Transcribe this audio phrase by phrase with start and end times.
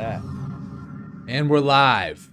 [0.00, 0.22] that.
[1.28, 2.30] And we're live.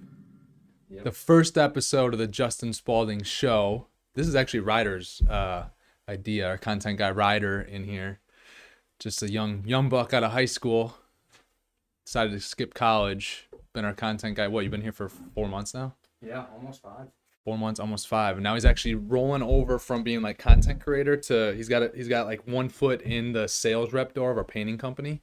[0.90, 1.04] Yep.
[1.04, 3.88] The first episode of the Justin Spaulding show.
[4.13, 5.66] This is actually Ryder's uh,
[6.08, 8.21] idea, our content guy Ryder in here.
[9.00, 10.95] Just a young young buck out of high school.
[12.05, 13.49] Decided to skip college.
[13.73, 14.47] Been our content guy.
[14.47, 15.93] What, you've been here for four months now?
[16.25, 17.07] Yeah, almost five.
[17.43, 18.38] Four months, almost five.
[18.38, 21.91] And now he's actually rolling over from being like content creator to he's got a,
[21.93, 25.21] he's got like one foot in the sales rep door of our painting company.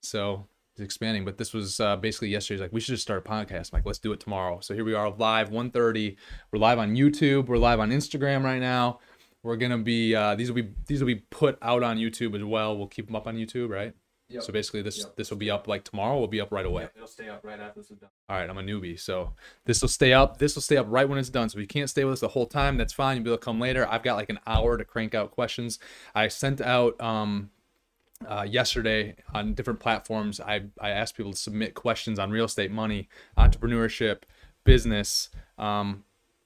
[0.00, 1.24] So he's expanding.
[1.24, 2.56] But this was uh, basically yesterday.
[2.56, 3.72] He's like, we should just start a podcast.
[3.72, 4.60] I'm like, let's do it tomorrow.
[4.60, 6.16] So here we are live, 1.30.
[6.52, 7.46] We're live on YouTube.
[7.46, 9.00] We're live on Instagram right now.
[9.42, 12.42] We're gonna be uh, these will be these will be put out on YouTube as
[12.42, 12.78] well.
[12.78, 13.92] We'll keep them up on YouTube, right?
[14.30, 14.42] Yep.
[14.42, 15.16] So basically, this Yep.
[15.16, 16.18] this will be up like tomorrow.
[16.18, 16.84] Will be up right away.
[16.84, 18.08] Yep, it'll stay up right after this is done.
[18.30, 19.34] All right, I'm a newbie, so
[19.66, 20.38] this will stay up.
[20.38, 21.50] This will stay up right when it's done.
[21.50, 23.18] So if you can't stay with us the whole time, that's fine.
[23.18, 23.86] You'll be able to come later.
[23.86, 25.78] I've got like an hour to crank out questions.
[26.14, 27.50] I sent out um,
[28.26, 30.40] uh, yesterday on different platforms.
[30.40, 34.22] I I asked people to submit questions on real estate, money, entrepreneurship,
[34.64, 35.30] business.
[35.58, 36.04] Um,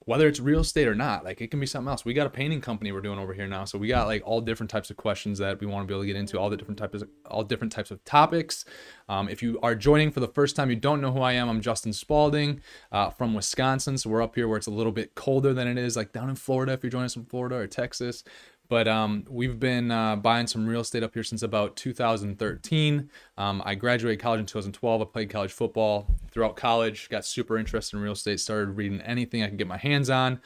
[0.09, 2.03] whether it's real estate or not, like it can be something else.
[2.03, 4.41] We got a painting company we're doing over here now, so we got like all
[4.41, 6.57] different types of questions that we want to be able to get into, all the
[6.57, 8.65] different types, of, all different types of topics.
[9.11, 11.51] Um, if you are joining for the first time, you don't know who I am.
[11.51, 15.15] I'm Justin Spaulding uh, from Wisconsin, so we're up here where it's a little bit
[15.15, 16.73] colder than it is like down in Florida.
[16.73, 18.25] If you're joining us from Florida or Texas,
[18.69, 23.11] but um, we've been uh, buying some real estate up here since about 2013.
[23.39, 25.01] Um, I graduated college in 2012.
[25.01, 27.09] I played college football throughout college.
[27.09, 28.41] Got super interested in real estate.
[28.41, 30.41] Started reading anything I could get my hands on.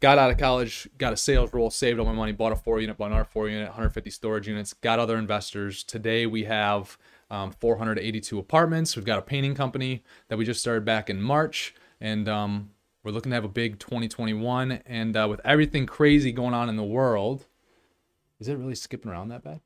[0.00, 2.80] Got out of college, got a sales role, saved all my money, bought a four
[2.80, 5.84] unit, bought another four unit, 150 storage units, got other investors.
[5.84, 6.96] Today we have
[7.30, 8.96] um, 482 apartments.
[8.96, 12.70] We've got a painting company that we just started back in March, and um,
[13.04, 14.80] we're looking to have a big 2021.
[14.86, 17.46] And uh, with everything crazy going on in the world,
[18.40, 19.60] is it really skipping around that bad?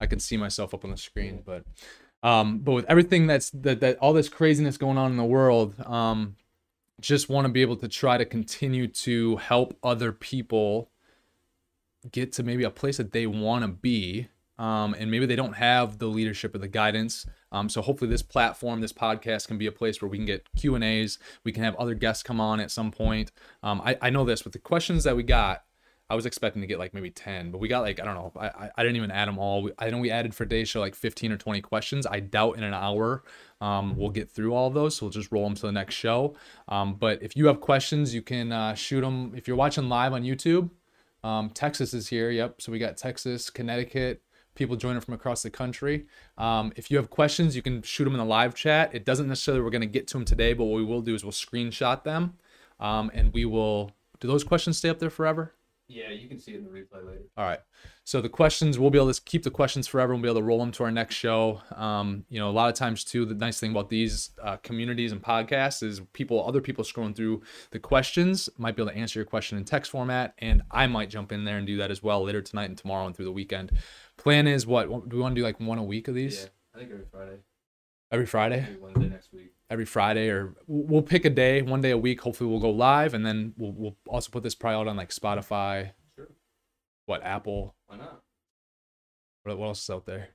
[0.00, 1.64] I can see myself up on the screen, but
[2.22, 5.74] um, but with everything that's that, that all this craziness going on in the world,
[5.84, 6.36] um,
[7.00, 10.90] just want to be able to try to continue to help other people
[12.10, 14.28] get to maybe a place that they want to be
[14.58, 17.26] um, and maybe they don't have the leadership or the guidance.
[17.50, 20.46] Um, so hopefully this platform this podcast can be a place where we can get
[20.56, 21.18] q and a's.
[21.44, 23.32] We can have other guests come on at some point.
[23.62, 25.64] Um, I, I know this with the questions that we got
[26.12, 28.32] i was expecting to get like maybe 10 but we got like i don't know
[28.38, 30.80] i, I, didn't even add them all We- i know we added for today's show
[30.80, 33.24] like 15 or 20 questions i doubt in an hour
[33.60, 36.34] um, we'll get through all those so we'll just roll them to the next show
[36.68, 40.12] um, but if you have questions you can uh, shoot them if you're watching live
[40.12, 40.70] on youtube
[41.24, 42.30] um, Texas is here.
[42.30, 42.60] Yep.
[42.60, 44.22] So we got Texas, Connecticut,
[44.54, 46.06] people joining from across the country.
[46.36, 48.94] Um, if you have questions, you can shoot them in the live chat.
[48.94, 51.14] It doesn't necessarily we're going to get to them today, but what we will do
[51.14, 52.34] is we'll screenshot them,
[52.80, 53.92] um, and we will.
[54.20, 55.52] Do those questions stay up there forever?
[55.92, 57.24] Yeah, you can see it in the replay later.
[57.36, 57.60] All right.
[58.04, 60.14] So the questions, we'll be able to keep the questions forever.
[60.14, 61.60] We'll be able to roll them to our next show.
[61.76, 65.12] Um, you know, a lot of times too, the nice thing about these uh, communities
[65.12, 67.42] and podcasts is people, other people scrolling through
[67.72, 71.10] the questions might be able to answer your question in text format, and I might
[71.10, 73.32] jump in there and do that as well later tonight and tomorrow and through the
[73.32, 73.72] weekend.
[74.16, 74.88] Plan is what?
[74.88, 76.42] Do we want to do like one a week of these?
[76.42, 77.36] Yeah, I think every Friday.
[78.10, 78.60] Every Friday?
[78.66, 79.51] Maybe Wednesday next week.
[79.72, 82.20] Every Friday, or we'll pick a day, one day a week.
[82.20, 85.08] Hopefully, we'll go live, and then we'll, we'll also put this probably out on like
[85.08, 86.28] Spotify, Sure.
[87.06, 88.22] what Apple, Why not?
[89.44, 90.28] what, what else is out there?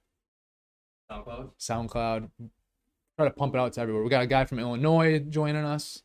[1.12, 1.52] SoundCloud.
[1.59, 2.30] SoundCloud.
[3.18, 4.03] Try to pump it out to everywhere.
[4.03, 6.02] We got a guy from Illinois joining us.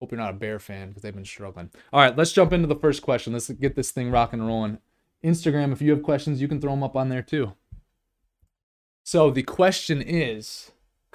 [0.00, 1.70] Hope you're not a Bear fan because they've been struggling.
[1.92, 3.32] All right, let's jump into the first question.
[3.32, 4.78] Let's get this thing rocking and rolling.
[5.24, 7.54] Instagram, if you have questions, you can throw them up on there too.
[9.04, 10.70] So the question is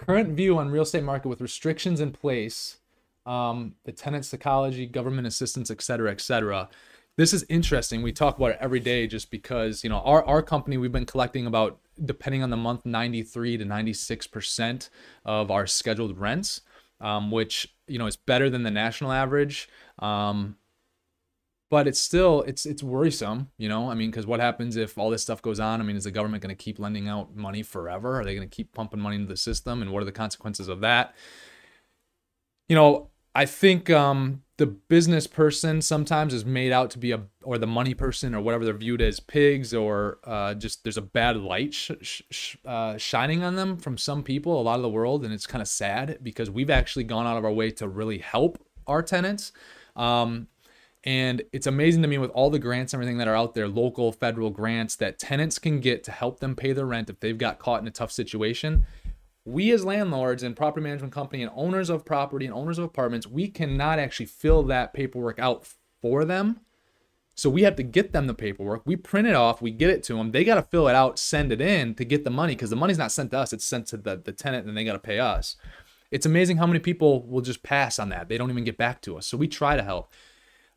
[0.06, 2.78] current view on real estate market with restrictions in place,
[3.26, 6.70] um, the tenant psychology, government assistance, et cetera, et cetera.
[7.16, 8.02] This is interesting.
[8.02, 11.06] We talk about it every day just because, you know, our, our company, we've been
[11.06, 14.90] collecting about, depending on the month, 93 to 96%
[15.24, 16.62] of our scheduled rents,
[17.00, 19.70] um, which, you know, is better than the national average.
[20.00, 20.58] Um,
[21.74, 23.90] but it's still it's it's worrisome you know?
[23.90, 25.82] I mean because what happens if all this stuff goes on?
[25.82, 28.20] I mean is the government going to keep lending out money forever?
[28.20, 29.82] Are they going to keep pumping money into the system?
[29.82, 31.16] And what are the consequences of that?
[32.70, 37.20] You know i think um the business person sometimes is made out to be a
[37.42, 41.02] or the money person or whatever they're viewed as pigs or uh, just there's a
[41.02, 41.90] bad light sh-
[42.30, 45.48] sh- uh, shining on them from some people a lot of the world and it's
[45.48, 49.02] kind of sad because we've actually gone out of our way to really help our
[49.02, 49.52] tenants.
[49.96, 50.48] Um,
[51.04, 53.68] and it's amazing to me with all the grants and everything that are out there,
[53.68, 57.38] local, federal grants that tenants can get to help them pay their rent if they've
[57.38, 58.86] got caught in a tough situation.
[59.46, 63.28] We as landlords and property management company and owners of property and owners of apartments,
[63.28, 65.68] we cannot actually fill that paperwork out
[66.02, 66.62] for them
[67.36, 68.84] So we have to get them the paperwork.
[68.86, 69.62] We print it off.
[69.62, 70.32] We get it to them.
[70.32, 72.76] They got to fill it out, send it in to get the money because the
[72.76, 73.54] money's not sent to us.
[73.54, 75.56] It's sent to the, the tenant and they got to pay us.
[76.12, 78.30] It's amazing how many people will just pass on that.
[78.30, 79.26] They don't even get back to us.
[79.26, 80.12] So we try to help.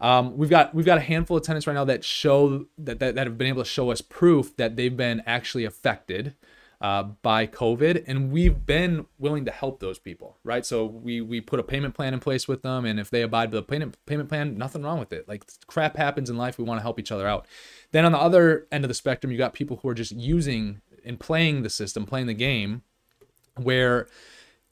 [0.00, 3.14] Um, we've got we've got a handful of tenants right now that show that, that
[3.14, 6.34] that have been able to show us proof that they've been actually affected
[6.80, 10.66] uh, by COVID, and we've been willing to help those people, right?
[10.66, 13.50] So we we put a payment plan in place with them, and if they abide
[13.50, 15.26] by the payment payment plan, nothing wrong with it.
[15.26, 17.46] Like crap happens in life, we want to help each other out.
[17.92, 20.82] Then on the other end of the spectrum, you got people who are just using
[21.04, 22.82] and playing the system, playing the game,
[23.56, 24.08] where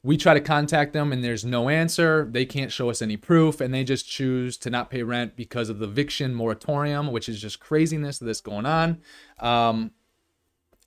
[0.05, 2.27] we try to contact them and there's no answer.
[2.29, 5.67] They can't show us any proof and they just choose to not pay rent because
[5.67, 9.01] of the eviction moratorium, which is just craziness that's going on.
[9.39, 9.89] Um,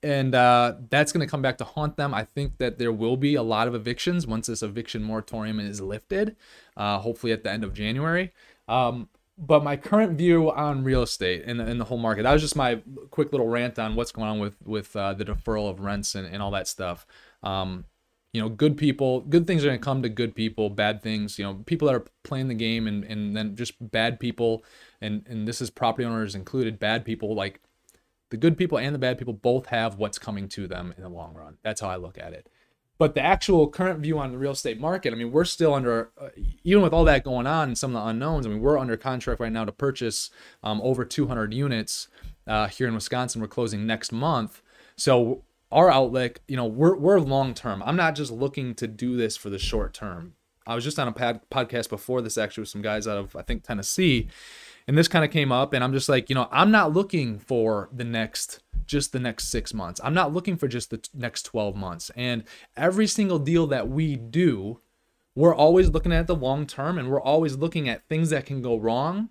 [0.01, 2.13] and uh, that's going to come back to haunt them.
[2.13, 5.81] I think that there will be a lot of evictions once this eviction moratorium is
[5.81, 6.37] lifted,
[6.77, 8.31] uh, hopefully at the end of January.
[8.69, 12.41] Um, but my current view on real estate and, and the whole market, that was
[12.41, 15.81] just my quick little rant on what's going on with, with uh, the deferral of
[15.81, 17.05] rents and, and all that stuff.
[17.43, 17.83] Um,
[18.31, 21.39] you know, good people, good things are going to come to good people, bad things,
[21.39, 24.63] you know, people that are playing the game and, and then just bad people.
[25.01, 27.59] And, and this is property owners included, bad people, like
[28.29, 31.09] the good people and the bad people both have what's coming to them in the
[31.09, 31.57] long run.
[31.63, 32.47] That's how I look at it.
[32.99, 36.11] But the actual current view on the real estate market, I mean, we're still under,
[36.19, 36.29] uh,
[36.63, 38.97] even with all that going on and some of the unknowns, I mean, we're under
[38.97, 40.29] contract right now to purchase
[40.63, 42.09] um, over 200 units
[42.45, 43.41] uh, here in Wisconsin.
[43.41, 44.61] We're closing next month.
[44.97, 47.83] So our outlook, you know, we're we're long term.
[47.85, 50.33] I'm not just looking to do this for the short term.
[50.65, 53.35] I was just on a pad, podcast before this actually with some guys out of
[53.35, 54.29] I think Tennessee,
[54.87, 57.39] and this kind of came up, and I'm just like, you know, I'm not looking
[57.39, 60.01] for the next just the next six months.
[60.03, 62.09] I'm not looking for just the t- next 12 months.
[62.15, 62.43] And
[62.75, 64.79] every single deal that we do,
[65.35, 68.63] we're always looking at the long term, and we're always looking at things that can
[68.63, 69.29] go wrong.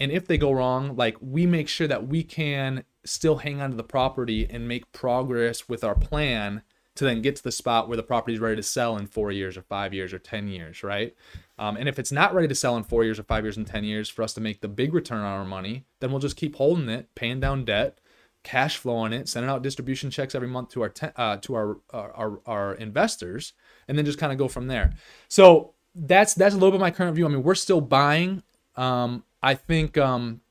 [0.00, 3.70] And if they go wrong, like we make sure that we can still hang on
[3.70, 6.62] to the property and make progress with our plan
[6.96, 9.32] to then get to the spot where the property is ready to sell in four
[9.32, 11.14] years or five years or 10 years, right?
[11.58, 13.66] Um, and if it's not ready to sell in four years or five years and
[13.66, 16.36] 10 years for us to make the big return on our money, then we'll just
[16.36, 17.98] keep holding it, paying down debt,
[18.44, 21.54] cash flow on it, sending out distribution checks every month to our te- uh, to
[21.54, 23.54] our, our, our our investors,
[23.88, 24.92] and then just kind of go from there.
[25.28, 27.26] So that's that's a little bit my current view.
[27.26, 28.42] I mean, we're still buying.
[28.76, 30.42] Um, I think um,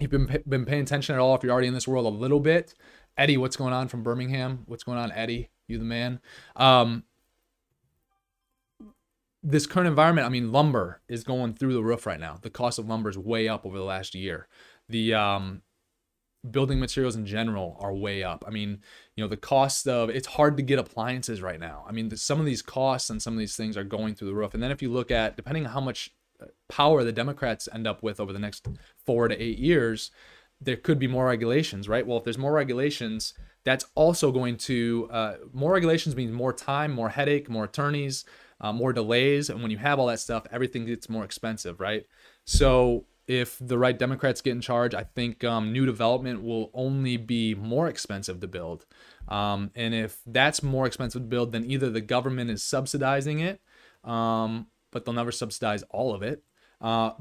[0.00, 2.40] you've been been paying attention at all if you're already in this world a little
[2.40, 2.74] bit.
[3.16, 4.62] Eddie, what's going on from Birmingham?
[4.66, 5.50] What's going on, Eddie?
[5.68, 6.20] You the man.
[6.56, 7.04] Um,
[9.42, 12.38] this current environment, I mean, lumber is going through the roof right now.
[12.40, 14.48] The cost of lumber is way up over the last year.
[14.88, 15.62] The um,
[16.48, 18.44] building materials in general are way up.
[18.46, 18.80] I mean,
[19.16, 21.84] you know, the cost of it's hard to get appliances right now.
[21.88, 24.28] I mean, the, some of these costs and some of these things are going through
[24.28, 24.54] the roof.
[24.54, 26.12] And then if you look at depending on how much
[26.68, 28.66] power the Democrats end up with over the next
[29.04, 30.10] four to eight years,
[30.60, 32.06] there could be more regulations, right?
[32.06, 33.34] Well, if there's more regulations,
[33.64, 38.24] that's also going to uh, more regulations means more time, more headache, more attorneys,
[38.60, 42.06] uh, more delays, and when you have all that stuff, everything gets more expensive, right?
[42.44, 47.16] So if the right Democrats get in charge, I think um, new development will only
[47.16, 48.86] be more expensive to build.
[49.28, 53.60] Um, and if that's more expensive to build, then either the government is subsidizing it,
[54.02, 56.42] um, but they'll never subsidize all of it.
[56.80, 57.12] Uh,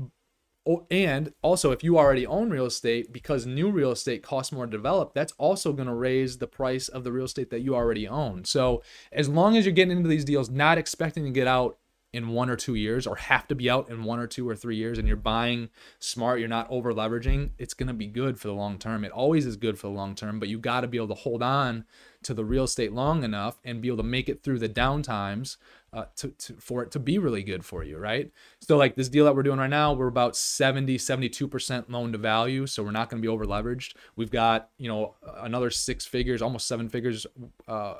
[0.92, 4.71] and also, if you already own real estate, because new real estate costs more to
[4.71, 8.07] develop, that's also going to raise the price of the real estate that you already
[8.07, 8.45] own.
[8.45, 11.78] So, as long as you're getting into these deals, not expecting to get out
[12.11, 14.56] in one or two years or have to be out in one or two or
[14.56, 18.40] three years and you're buying smart, you're not over leveraging, it's going to be good
[18.40, 19.06] for the long term.
[19.06, 21.14] It always is good for the long term, but you got to be able to
[21.14, 21.85] hold on
[22.23, 25.04] to the real estate long enough and be able to make it through the down
[25.04, 25.57] times
[25.93, 28.31] uh, to, to, for it to be really good for you, right?
[28.61, 32.17] So like this deal that we're doing right now, we're about 70, 72% loan to
[32.17, 32.67] value.
[32.67, 33.93] So we're not going to be over leveraged.
[34.15, 37.25] We've got, you know, another six figures, almost seven figures
[37.67, 37.95] uh,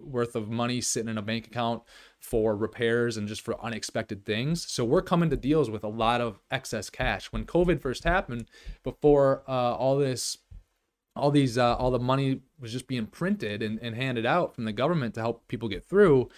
[0.00, 1.82] worth of money sitting in a bank account
[2.18, 4.66] for repairs and just for unexpected things.
[4.70, 7.26] So we're coming to deals with a lot of excess cash.
[7.26, 8.46] When COVID first happened,
[8.82, 10.38] before uh, all this,
[11.16, 14.64] all these, uh, all the money was just being printed and, and handed out from
[14.64, 16.28] the government to help people get through.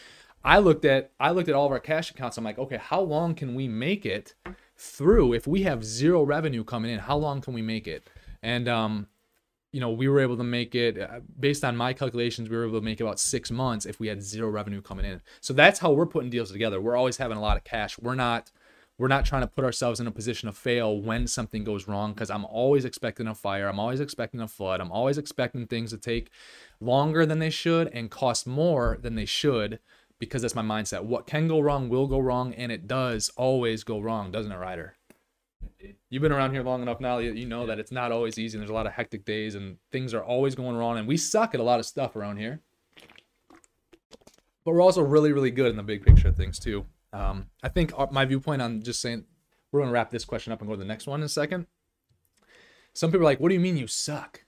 [0.47, 2.39] I looked at I looked at all of our cash accounts.
[2.39, 4.35] I'm like, okay, how long can we make it
[4.77, 7.01] through if we have zero revenue coming in?
[7.01, 8.09] How long can we make it?
[8.45, 9.09] And um,
[9.73, 12.49] you know, we were able to make it uh, based on my calculations.
[12.49, 15.21] We were able to make about six months if we had zero revenue coming in.
[15.41, 16.81] So that's how we're putting deals together.
[16.81, 17.99] We're always having a lot of cash.
[17.99, 18.53] We're not
[18.99, 22.13] we're not trying to put ourselves in a position of fail when something goes wrong
[22.13, 23.67] because I'm always expecting a fire.
[23.67, 24.81] I'm always expecting a flood.
[24.81, 26.31] I'm always expecting things to take
[26.81, 29.81] longer than they should and cost more than they should
[30.19, 31.05] because that's my mindset.
[31.05, 34.57] What can go wrong will go wrong, and it does always go wrong, doesn't it,
[34.57, 34.95] Ryder?
[36.09, 37.19] You've been around here long enough now.
[37.19, 38.57] You, know that it's not always easy.
[38.57, 40.99] And there's a lot of hectic days, and things are always going wrong.
[40.99, 42.61] And we suck at a lot of stuff around here.
[44.65, 46.87] But we're also really, really good in the big picture of things too.
[47.13, 49.25] Um, I think my viewpoint on just saying
[49.71, 51.29] we're going to wrap this question up and go to the next one in a
[51.29, 51.67] second.
[52.93, 54.43] Some people are like, "What do you mean you suck?"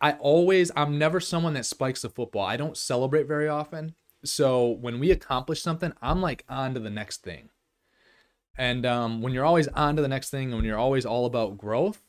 [0.00, 2.44] I always, I'm never someone that spikes the football.
[2.44, 3.94] I don't celebrate very often.
[4.24, 7.50] So when we accomplish something, I'm like on to the next thing.
[8.56, 11.26] And um, when you're always on to the next thing, and when you're always all
[11.26, 12.00] about growth,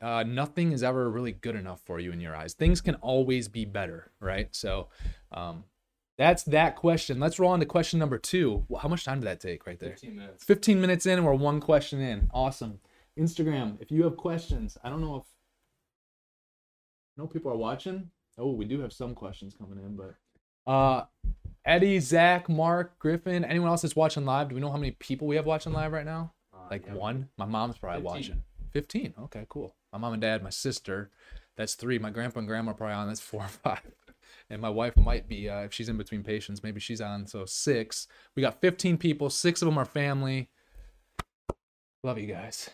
[0.00, 2.54] uh, nothing is ever really good enough for you in your eyes.
[2.54, 4.48] Things can always be better, right?
[4.52, 4.88] So
[5.30, 5.64] um,
[6.16, 7.20] that's that question.
[7.20, 8.64] Let's roll on to question number two.
[8.68, 9.90] Well, How much time did that take right there?
[9.90, 10.44] 15 minutes.
[10.44, 12.30] 15 minutes in and we're one question in.
[12.32, 12.80] Awesome.
[13.18, 15.24] Instagram, if you have questions, I don't know if
[17.18, 18.10] no people are watching.
[18.38, 20.14] Oh, we do have some questions coming in, but
[20.66, 21.04] uh
[21.64, 24.48] Eddie, Zach, Mark, Griffin, anyone else that's watching live?
[24.48, 26.32] Do we know how many people we have watching live right now?
[26.54, 27.28] Uh, Like yeah, one?
[27.36, 28.04] My mom's probably 15.
[28.04, 28.42] watching.
[28.72, 29.14] 15.
[29.24, 29.74] Okay, cool.
[29.92, 31.10] My mom and dad, my sister,
[31.56, 31.98] that's three.
[31.98, 33.08] My grandpa and grandma are probably on.
[33.08, 33.82] That's four or five.
[34.48, 37.26] And my wife might be, uh, if she's in between patients, maybe she's on.
[37.26, 38.08] So six.
[38.34, 39.28] We got 15 people.
[39.28, 40.48] Six of them are family.
[42.02, 42.70] Love you guys.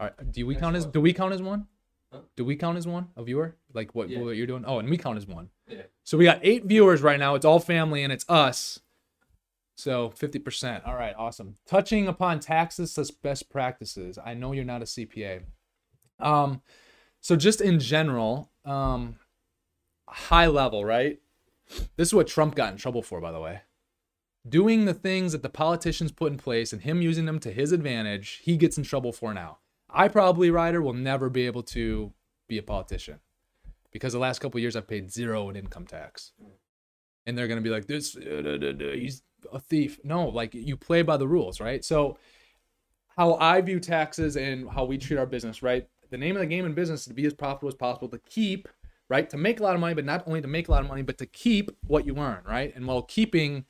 [0.00, 0.32] All right.
[0.32, 0.86] Do we count as?
[0.86, 1.66] Do we count as one?
[2.14, 2.20] Huh?
[2.36, 3.08] Do we count as one?
[3.16, 3.56] A viewer?
[3.72, 4.20] Like what, Yeah.
[4.20, 4.64] what you're doing?
[4.66, 5.50] Oh, and we count as one.
[5.68, 5.82] Yeah.
[6.04, 7.34] So we got eight viewers right now.
[7.34, 8.78] It's all family and it's us.
[9.76, 10.86] So 50%.
[10.86, 11.56] All right, awesome.
[11.66, 14.16] Touching upon taxes as best practices.
[14.24, 15.40] I know you're not a CPA.
[16.20, 16.62] Um,
[17.20, 19.16] so just in general, um,
[20.08, 21.18] high level, right?
[21.96, 23.62] This is what Trump got in trouble for, by the way.
[24.48, 27.72] Doing the things that the politicians put in place and him using them to his
[27.72, 29.58] advantage, he gets in trouble for now.
[29.94, 32.12] I probably, Ryder, will never be able to
[32.48, 33.20] be a politician
[33.92, 36.32] because the last couple years I've paid zero in income tax.
[37.26, 39.22] And they're going to be like, this, uh, da, da, da, he's
[39.52, 39.98] a thief.
[40.04, 41.82] No, like you play by the rules, right?
[41.84, 42.18] So,
[43.16, 45.88] how I view taxes and how we treat our business, right?
[46.10, 48.18] The name of the game in business is to be as profitable as possible, to
[48.18, 48.68] keep,
[49.08, 49.30] right?
[49.30, 51.02] To make a lot of money, but not only to make a lot of money,
[51.02, 52.74] but to keep what you earn, right?
[52.74, 53.64] And while keeping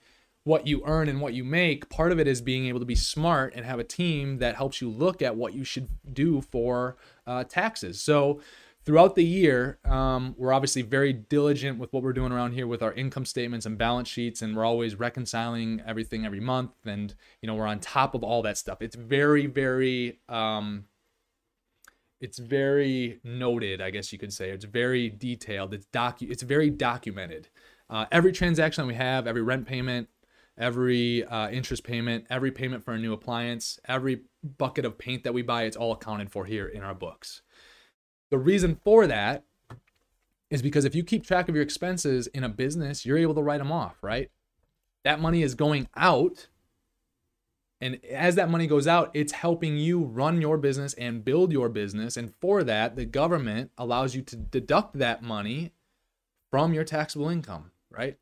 [0.44, 2.94] what you earn and what you make, part of it is being able to be
[2.94, 6.96] smart and have a team that helps you look at what you should do for
[7.26, 8.00] uh, taxes.
[8.00, 8.40] So,
[8.84, 12.82] throughout the year, um, we're obviously very diligent with what we're doing around here with
[12.82, 16.72] our income statements and balance sheets, and we're always reconciling everything every month.
[16.84, 18.82] And you know, we're on top of all that stuff.
[18.82, 20.84] It's very, very, um,
[22.20, 24.50] it's very noted, I guess you could say.
[24.50, 25.72] It's very detailed.
[25.72, 26.30] It's docu.
[26.30, 27.48] It's very documented.
[27.88, 30.08] Uh, every transaction that we have, every rent payment,
[30.58, 34.22] every uh, interest payment, every payment for a new appliance, every
[34.58, 37.42] bucket of paint that we buy, it's all accounted for here in our books.
[38.30, 39.44] The reason for that
[40.50, 43.42] is because if you keep track of your expenses in a business, you're able to
[43.42, 44.30] write them off, right?
[45.02, 46.48] That money is going out.
[47.80, 51.68] And as that money goes out, it's helping you run your business and build your
[51.68, 52.16] business.
[52.16, 55.72] And for that, the government allows you to deduct that money
[56.50, 58.16] from your taxable income, right?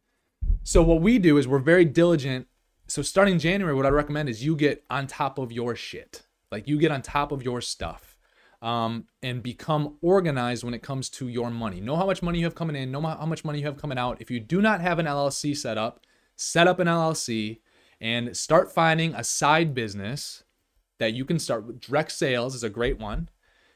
[0.65, 2.47] So what we do is we're very diligent.
[2.87, 6.23] So starting January, what I recommend is you get on top of your shit.
[6.53, 8.17] Like you get on top of your stuff
[8.61, 11.81] um, and become organized when it comes to your money.
[11.81, 13.99] Know how much money you have coming in, know how much money you have coming
[13.99, 14.21] out.
[14.21, 16.01] If you do not have an LLC set up,
[16.37, 17.59] set up an LLC
[18.01, 20.45] and start finding a side business
[20.99, 21.81] that you can start with.
[21.81, 23.29] Direct sales is a great one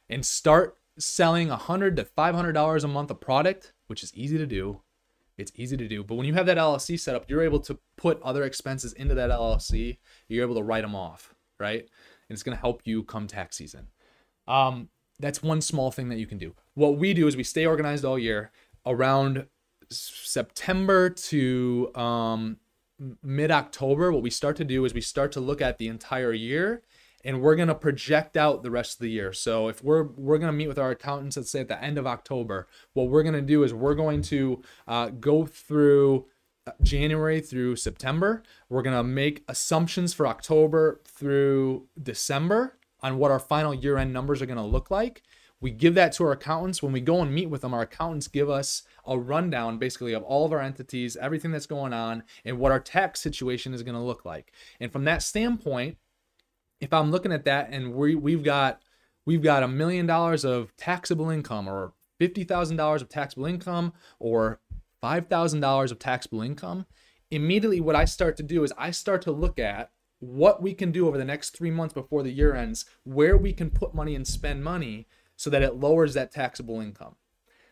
[0.09, 4.15] and start selling a hundred to five hundred dollars a month of product, which is
[4.15, 4.83] easy to do.
[5.39, 7.79] It's easy to do, but when you have that LLC set up, you're able to
[7.97, 9.99] put other expenses into that LLC.
[10.29, 11.81] You're able to write them off, right?
[11.81, 13.89] And it's going to help you come tax season.
[14.49, 14.89] Um,
[15.21, 16.55] that's one small thing that you can do.
[16.75, 18.51] What we do is we stay organized all year.
[18.87, 19.47] Around
[19.91, 22.57] September to um,
[23.23, 26.33] mid October, what we start to do is we start to look at the entire
[26.33, 26.83] year
[27.27, 29.33] and we're going to project out the rest of the year.
[29.33, 31.99] So if we're we're going to meet with our accountants, let's say at the end
[31.99, 36.27] of October, what we're going to do is we're going to uh, go through
[36.69, 38.45] uh, January through September.
[38.69, 44.13] We're going to make assumptions for October through December on what our final year end
[44.13, 45.23] numbers are going to look like.
[45.61, 46.83] We give that to our accountants.
[46.83, 50.23] When we go and meet with them, our accountants give us a rundown basically of
[50.23, 53.95] all of our entities, everything that's going on, and what our tax situation is going
[53.97, 54.53] to look like.
[54.79, 55.97] And from that standpoint,
[56.81, 58.83] if I'm looking at that and we we've got
[59.25, 63.93] we've got a million dollars of taxable income or fifty thousand dollars of taxable income
[64.19, 64.61] or
[65.01, 66.87] five thousand dollars of taxable income,
[67.31, 70.93] immediately what I start to do is I start to look at what we can
[70.93, 74.15] do over the next three months before the year ends, where we can put money
[74.15, 75.07] and spend money
[75.37, 77.17] so that it lowers that taxable income.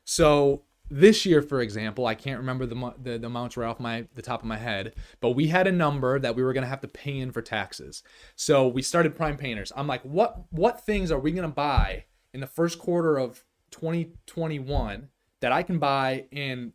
[0.04, 4.06] So this year, for example, I can't remember the, the the amounts right off my
[4.14, 6.82] the top of my head, but we had a number that we were gonna have
[6.82, 8.02] to pay in for taxes.
[8.36, 9.72] So we started Prime Painters.
[9.76, 15.08] I'm like, what what things are we gonna buy in the first quarter of 2021
[15.40, 16.72] that I can buy in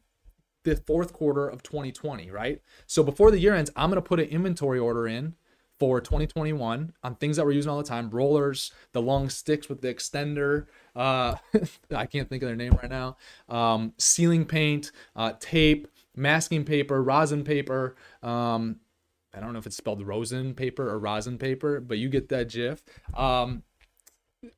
[0.63, 2.61] the fourth quarter of 2020, right?
[2.87, 5.35] So before the year ends, I'm gonna put an inventory order in
[5.79, 9.81] for 2021 on things that we're using all the time rollers the long sticks with
[9.81, 10.65] the extender
[11.00, 11.36] uh,
[11.96, 13.18] i can't think of their name right now.
[13.48, 17.96] Um, ceiling paint uh, tape masking paper rosin paper.
[18.22, 18.77] Um,
[19.34, 22.50] i don't know if it's spelled rosin paper or rosin paper but you get that
[22.50, 22.84] gif
[23.15, 23.63] um,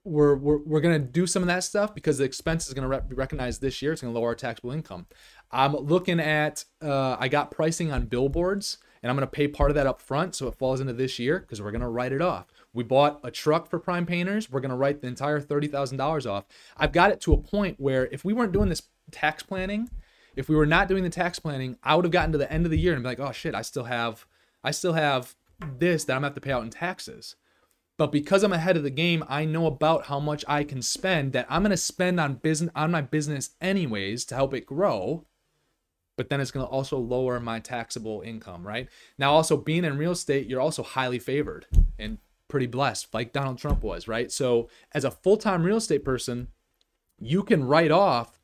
[0.03, 2.89] we're, we're, we're going to do some of that stuff because the expense is going
[2.89, 3.91] to be recognized this year.
[3.91, 5.07] It's going to lower our taxable income.
[5.51, 9.71] I'm looking at uh, i got pricing on billboards and I'm going to pay part
[9.71, 12.11] of that up front so it falls into this year because we're going to write
[12.11, 12.47] it off.
[12.73, 14.49] We bought a truck for Prime Painters.
[14.49, 16.45] We're going to write the entire $30,000 off.
[16.77, 19.89] I've got it to a point where if we weren't doing this tax planning,
[20.35, 22.65] if we were not doing the tax planning, I would have gotten to the end
[22.65, 24.25] of the year and be like, "Oh shit, I still have
[24.63, 27.35] I still have this that I'm going to have to pay out in taxes."
[27.97, 31.33] But because I'm ahead of the game, I know about how much I can spend
[31.33, 35.25] that I'm going to spend on business on my business anyways to help it grow
[36.17, 38.87] but then it's going to also lower my taxable income, right?
[39.17, 41.65] Now, also being in real estate, you're also highly favored
[41.97, 44.31] and pretty blessed, like Donald Trump was, right?
[44.31, 46.49] So, as a full time real estate person,
[47.17, 48.39] you can write off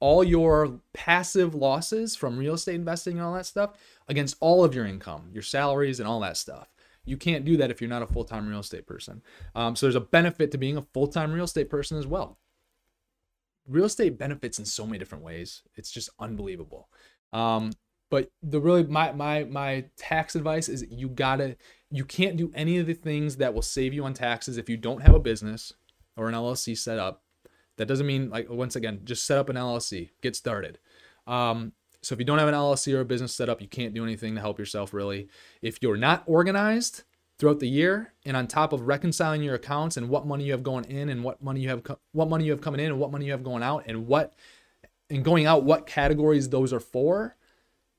[0.00, 3.74] all your passive losses from real estate investing and all that stuff
[4.08, 6.68] against all of your income, your salaries, and all that stuff.
[7.04, 9.22] You can't do that if you're not a full time real estate person.
[9.54, 12.38] Um, so, there's a benefit to being a full time real estate person as well
[13.66, 15.62] real estate benefits in so many different ways.
[15.76, 16.88] It's just unbelievable.
[17.32, 17.72] Um,
[18.10, 21.56] but the really my my my tax advice is you gotta
[21.90, 24.76] you can't do any of the things that will save you on taxes if you
[24.76, 25.72] don't have a business
[26.16, 27.22] or an LLC set up.
[27.78, 30.78] That doesn't mean like once again just set up an LLC, get started.
[31.26, 31.72] Um,
[32.02, 34.02] so if you don't have an LLC or a business set up, you can't do
[34.02, 35.28] anything to help yourself really.
[35.62, 37.04] If you're not organized,
[37.42, 40.62] throughout the year and on top of reconciling your accounts and what money you have
[40.62, 43.00] going in and what money you have co- what money you have coming in and
[43.00, 44.34] what money you have going out and what
[45.12, 47.36] and going out what categories those are for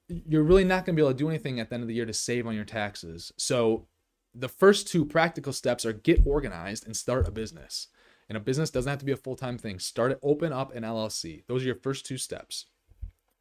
[0.08, 1.94] you're really not going to be able to do anything at the end of the
[1.94, 3.32] year to save on your taxes.
[3.38, 3.88] So
[4.36, 7.88] the first two practical steps are get organized and start a business.
[8.30, 9.80] And a business doesn't have to be a full-time thing.
[9.80, 12.66] Start it open up an llc those are your first two steps.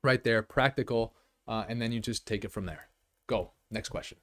[0.03, 1.15] Right there practical
[1.49, 2.89] uh, and then you just take it from there.
[3.27, 3.53] Go.
[3.71, 4.19] Next question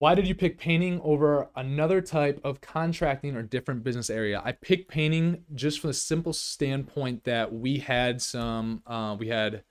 [0.00, 4.40] why did you pick painting over another type of contracting or different business area?
[4.42, 9.62] I picked painting just from the simple standpoint that we had some, uh, we had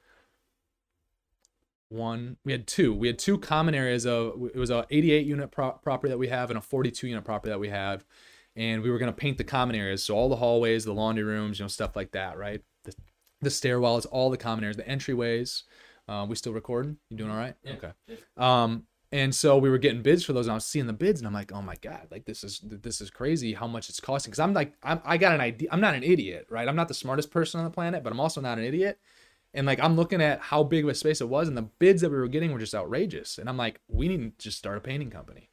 [1.90, 5.50] one, we had two, we had two common areas of, it was a 88 unit
[5.50, 8.06] pro- property that we have and a 42 unit property that we have.
[8.56, 10.04] And we were going to paint the common areas.
[10.04, 12.62] So all the hallways, the laundry rooms, you know, stuff like that, right?
[12.84, 12.94] The,
[13.42, 15.64] the stairwells, all the common areas, the entryways.
[16.08, 16.98] Uh, we still recording?
[17.10, 17.56] You doing all right?
[17.64, 17.74] Yeah.
[17.74, 17.92] Okay.
[18.38, 21.20] Um, and so we were getting bids for those and i was seeing the bids
[21.20, 24.00] and i'm like oh my god like this is this is crazy how much it's
[24.00, 24.32] costing.
[24.32, 26.68] Because i'm like I'm, i got an idea i'm not an idiot right?
[26.68, 29.00] I'm not the smartest person on the planet but i'm also not an idiot.
[29.54, 32.02] And like i'm looking at how big of a space it was and the bids
[32.02, 33.38] that we were getting were just outrageous.
[33.38, 35.50] And i'm like we need to just start a painting company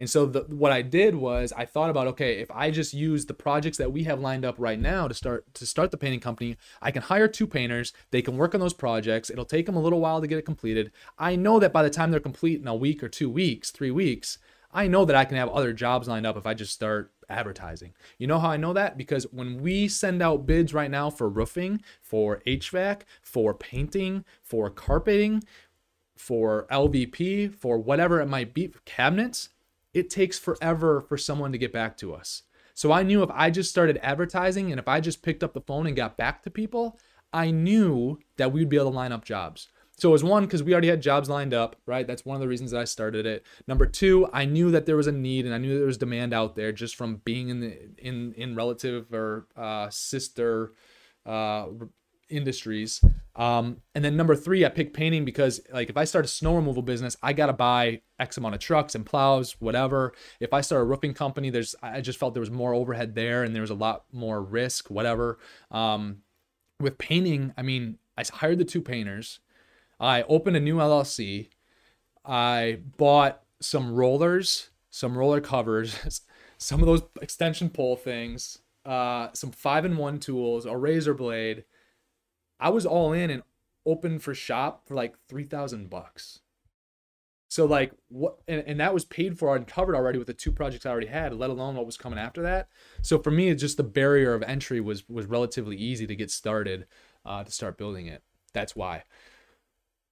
[0.00, 3.26] and so the, what I did was I thought about okay, if I just use
[3.26, 6.20] the projects that we have lined up right now to start to start the painting
[6.20, 7.92] company, I can hire two painters.
[8.10, 9.30] They can work on those projects.
[9.30, 10.92] It'll take them a little while to get it completed.
[11.18, 13.90] I know that by the time they're complete in a week or two weeks, three
[13.90, 14.38] weeks,
[14.72, 17.94] I know that I can have other jobs lined up if I just start advertising.
[18.18, 18.96] You know how I know that?
[18.96, 24.70] Because when we send out bids right now for roofing, for HVAC, for painting, for
[24.70, 25.42] carpeting,
[26.16, 29.50] for LVP, for whatever it might be, cabinets,
[29.94, 32.42] it takes forever for someone to get back to us.
[32.74, 35.60] So I knew if I just started advertising and if I just picked up the
[35.60, 36.98] phone and got back to people,
[37.32, 39.68] I knew that we'd be able to line up jobs.
[39.98, 42.06] So it was one because we already had jobs lined up, right?
[42.06, 43.44] That's one of the reasons that I started it.
[43.66, 46.32] Number two, I knew that there was a need and I knew there was demand
[46.32, 50.72] out there just from being in the in in relative or uh, sister
[51.26, 51.66] uh,
[52.30, 53.02] industries.
[53.38, 56.56] Um, and then number three, I picked painting because like if I start a snow
[56.56, 60.12] removal business, I gotta buy X amount of trucks and plows, whatever.
[60.40, 63.44] If I start a roofing company, there's I just felt there was more overhead there
[63.44, 65.38] and there was a lot more risk, whatever.
[65.70, 66.18] Um,
[66.80, 69.38] with painting, I mean, I hired the two painters.
[70.00, 71.48] I opened a new LLC.
[72.24, 76.22] I bought some rollers, some roller covers,
[76.58, 81.64] some of those extension pole things, uh, some five in one tools, a razor blade
[82.60, 83.42] I was all in and
[83.86, 86.40] open for shop for like three thousand bucks.
[87.48, 90.52] So like what and, and that was paid for and covered already with the two
[90.52, 92.68] projects I already had, let alone what was coming after that.
[93.02, 96.86] So for me, just the barrier of entry was was relatively easy to get started.
[97.28, 98.22] uh, to start building it.
[98.52, 99.04] That's why.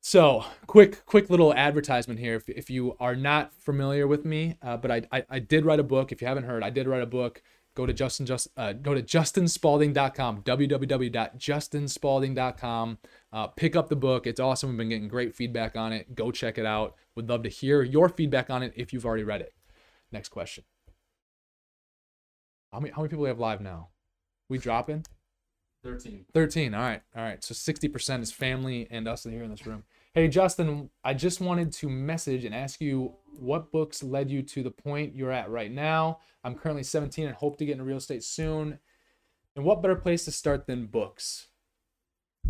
[0.00, 2.36] So, quick, quick little advertisement here.
[2.36, 5.80] If, if you are not familiar with me, uh, but I, I, I did write
[5.80, 6.12] a book.
[6.12, 7.42] If you haven't heard, I did write a book.
[7.76, 10.42] Go to Justin just uh, go to justinspaulding.com.
[10.42, 12.98] www.justinspaulding.com.
[13.32, 14.26] Uh, pick up the book.
[14.26, 14.70] It's awesome.
[14.70, 16.14] We've been getting great feedback on it.
[16.14, 16.94] Go check it out.
[17.14, 19.52] Would love to hear your feedback on it if you've already read it.
[20.10, 20.64] Next question.
[22.72, 23.88] How many how many people we have live now?
[24.48, 25.04] We dropping?
[25.84, 26.24] Thirteen.
[26.32, 26.72] 13.
[26.72, 27.02] All right.
[27.14, 27.44] All right.
[27.44, 29.84] So 60% is family and us here in this room.
[30.16, 34.62] Hey, Justin, I just wanted to message and ask you what books led you to
[34.62, 36.20] the point you're at right now.
[36.42, 38.78] I'm currently 17 and hope to get into real estate soon.
[39.54, 41.48] And what better place to start than books?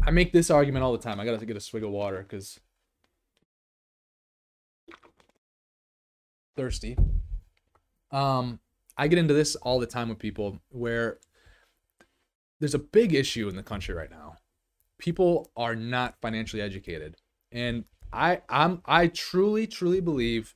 [0.05, 1.19] I make this argument all the time.
[1.19, 2.61] I got to get a swig of water because
[6.57, 6.97] thirsty.
[8.13, 8.61] Um,
[8.97, 11.19] I get into this all the time with people where
[12.61, 14.37] there's a big issue in the country right now.
[14.99, 17.17] People are not financially educated.
[17.57, 20.55] And I I'm I truly truly believe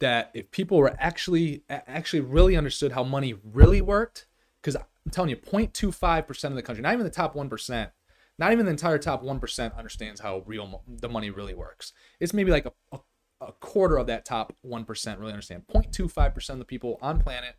[0.00, 4.26] that if people were actually actually really understood how money really worked
[4.62, 7.90] cuz I'm telling you 0.25% of the country, not even the top 1%,
[8.38, 11.92] not even the entire top 1% understands how real mo- the money really works.
[12.20, 12.98] It's maybe like a, a,
[13.40, 15.66] a quarter of that top 1% really understand.
[15.68, 17.56] 0.25% of the people on planet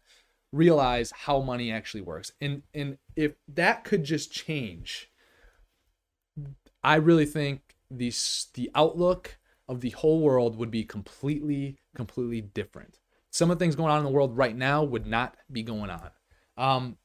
[0.51, 2.31] realize how money actually works.
[2.39, 5.09] And and if that could just change,
[6.83, 8.13] I really think the
[8.53, 12.99] the outlook of the whole world would be completely completely different.
[13.29, 15.89] Some of the things going on in the world right now would not be going
[15.89, 16.11] on.
[16.57, 16.97] Um,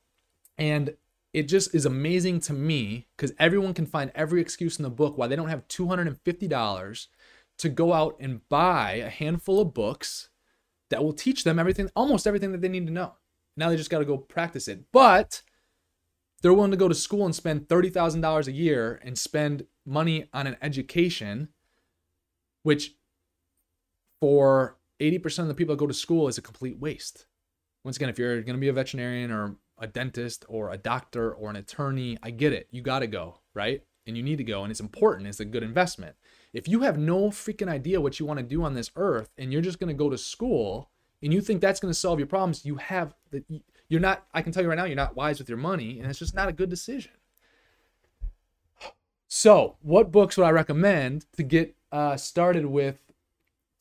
[0.59, 0.95] and
[1.33, 5.17] it just is amazing to me because everyone can find every excuse in the book
[5.17, 7.07] why they don't have $250
[7.59, 10.29] to go out and buy a handful of books
[10.91, 13.15] that will teach them everything, almost everything that they need to know.
[13.57, 14.85] Now they just got to go practice it.
[14.93, 15.43] But
[16.41, 20.47] they're willing to go to school and spend $30,000 a year and spend money on
[20.47, 21.49] an education,
[22.63, 22.95] which
[24.21, 27.27] for 80% of the people that go to school is a complete waste.
[27.85, 31.33] Once again, if you're going to be a veterinarian or a dentist or a doctor
[31.33, 32.69] or an attorney, I get it.
[32.71, 33.83] You got to go, right?
[34.07, 35.29] And you need to go, and it's important.
[35.29, 36.17] It's a good investment.
[36.53, 39.53] If you have no freaking idea what you want to do on this earth and
[39.53, 40.91] you're just going to go to school
[41.23, 43.45] and you think that's going to solve your problems, you have that
[43.89, 46.09] you're not I can tell you right now you're not wise with your money and
[46.09, 47.13] it's just not a good decision.
[49.29, 52.99] So, what books would I recommend to get uh, started with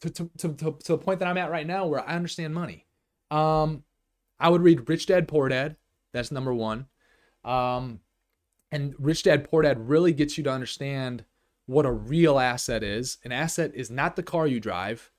[0.02, 2.86] to, to, to, to, the point that I'm at right now where I understand money?
[3.32, 3.84] Um,
[4.40, 5.78] I would read Rich Dad Poor Dad.
[6.12, 6.88] That's number one.
[7.46, 8.02] Um,
[8.74, 11.24] and Rich Dad Poor Dad really gets you to understand
[11.66, 13.18] what a real asset is.
[13.24, 15.12] An asset is not the car you drive.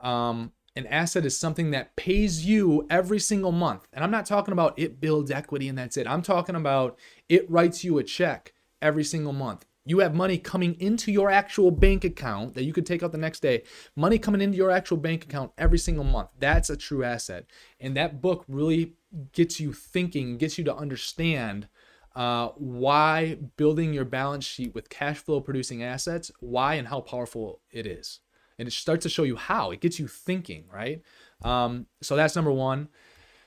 [0.00, 3.86] Um, an asset is something that pays you every single month.
[3.92, 6.08] And I'm not talking about it builds equity and that's it.
[6.08, 9.66] I'm talking about it writes you a check every single month.
[9.84, 13.18] You have money coming into your actual bank account that you could take out the
[13.18, 13.62] next day.
[13.96, 16.28] Money coming into your actual bank account every single month.
[16.38, 17.46] That's a true asset.
[17.80, 18.94] And that book really
[19.32, 21.68] gets you thinking, gets you to understand
[22.14, 27.60] uh, why building your balance sheet with cash flow producing assets, why and how powerful
[27.70, 28.20] it is.
[28.58, 29.70] And it starts to show you how.
[29.70, 31.02] It gets you thinking, right?
[31.42, 32.88] Um, so that's number one.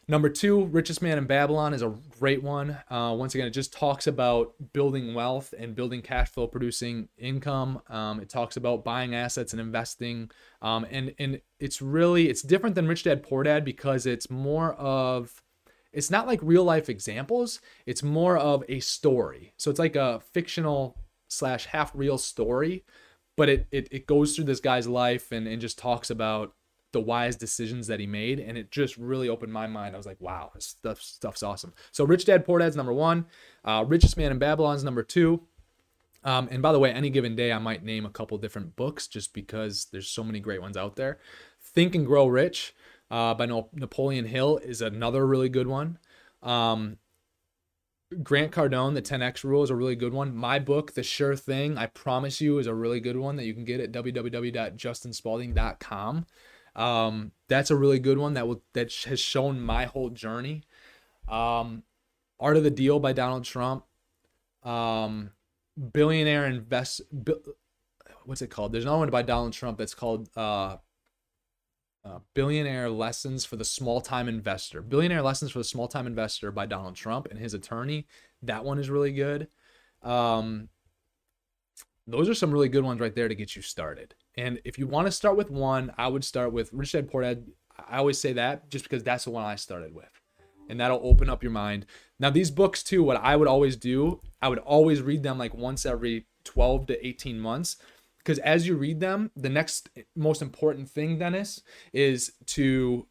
[0.06, 2.78] Number two, Richest Man in Babylon is a great one.
[2.90, 7.82] Uh, once again, it just talks about building wealth and building cash flow producing income.
[7.88, 10.30] Um, it talks about buying assets and investing.
[10.62, 14.74] Um, and, and it's really, it's different than Rich Dad Poor Dad because it's more
[14.74, 15.42] of,
[15.94, 17.62] it's not like real life examples.
[17.86, 19.54] It's more of a story.
[19.56, 20.98] So it's like a fictional
[21.30, 22.84] slash half real story,
[23.38, 26.54] but it, it, it goes through this guy's life and, and just talks about
[26.94, 29.94] the wise decisions that he made, and it just really opened my mind.
[29.94, 31.74] I was like, wow, this stuff, stuff's awesome.
[31.92, 33.26] So Rich Dad Poor Dad's number one,
[33.66, 35.42] uh, Richest Man in Babylon's number two.
[36.24, 39.08] Um, and by the way, any given day, I might name a couple different books
[39.08, 41.20] just because there's so many great ones out there.
[41.62, 42.74] Think and Grow Rich
[43.12, 46.00] uh, by Napoleon Hill is another really good one.
[46.42, 46.98] Um,
[48.22, 50.36] Grant Cardone, the 10x rule is a really good one.
[50.36, 53.54] My book, The Sure Thing, I promise you, is a really good one that you
[53.54, 56.26] can get at www.justinspaulding.com.
[56.76, 60.64] Um, that's a really good one that will that has shown my whole journey.
[61.28, 61.84] Um,
[62.40, 63.86] Art of the Deal by Donald Trump.
[64.64, 65.32] Um,
[65.94, 67.02] billionaire invest.
[67.12, 67.34] Bi-
[68.26, 68.72] what's it called?
[68.72, 70.78] There's another one by Donald Trump that's called uh,
[72.06, 74.82] uh, Billionaire Lessons for the Small Time Investor.
[74.82, 78.08] Billionaire Lessons for the Small Time Investor by Donald Trump and his attorney.
[78.42, 79.48] That one is really good.
[80.02, 80.70] Um,
[82.06, 84.16] those are some really good ones right there to get you started.
[84.36, 87.22] And if you want to start with one, I would start with Rich Dad Poor
[87.22, 87.46] Dad.
[87.90, 90.10] I always say that just because that's the one I started with.
[90.70, 91.86] and that'll open up your mind.
[92.20, 95.54] Now, these books, too, what I would always do, I would always read them like
[95.54, 97.78] once every 12 to 18 months.
[98.18, 103.08] Because as you read them, the next most important thing, Dennis, is to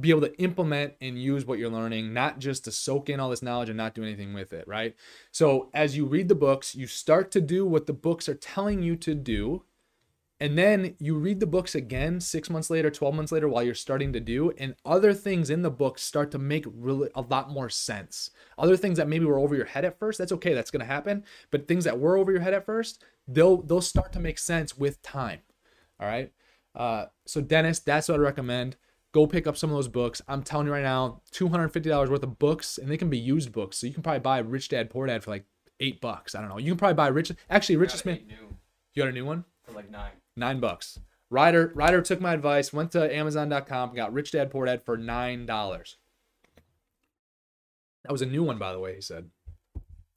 [0.00, 3.30] be able to implement and use what you're learning, not just to soak in all
[3.30, 4.96] this knowledge and not do anything with it, right?
[5.30, 8.82] So as you read the books, you start to do what the books are telling
[8.82, 9.62] you to do.
[10.40, 13.74] And then you read the books again six months later, 12 months later, while you're
[13.74, 17.50] starting to do, and other things in the books start to make really a lot
[17.50, 18.30] more sense.
[18.58, 21.24] Other things that maybe were over your head at first, that's okay, that's gonna happen.
[21.50, 24.76] But things that were over your head at first, they'll they'll start to make sense
[24.76, 25.40] with time.
[26.00, 26.32] All right.
[26.74, 28.76] Uh, so Dennis, that's what I recommend
[29.12, 30.20] go pick up some of those books.
[30.26, 33.78] I'm telling you right now, $250 worth of books, and they can be used books.
[33.78, 35.44] So you can probably buy Rich Dad Poor Dad for like
[35.78, 36.34] eight bucks.
[36.34, 36.58] I don't know.
[36.58, 37.30] You can probably buy Rich.
[37.48, 38.22] Actually, Richest Man.
[38.26, 38.56] New
[38.92, 39.44] You got a new one?
[39.64, 40.12] for like nine.
[40.36, 41.00] Nine bucks.
[41.30, 45.46] Ryder Ryder took my advice, went to Amazon.com, got Rich Dad Poor Dad for nine
[45.46, 45.96] dollars.
[48.04, 48.94] That was a new one, by the way.
[48.94, 49.30] He said.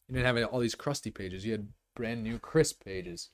[0.07, 1.45] You didn't have all these crusty pages.
[1.45, 3.29] You had brand new crisp pages.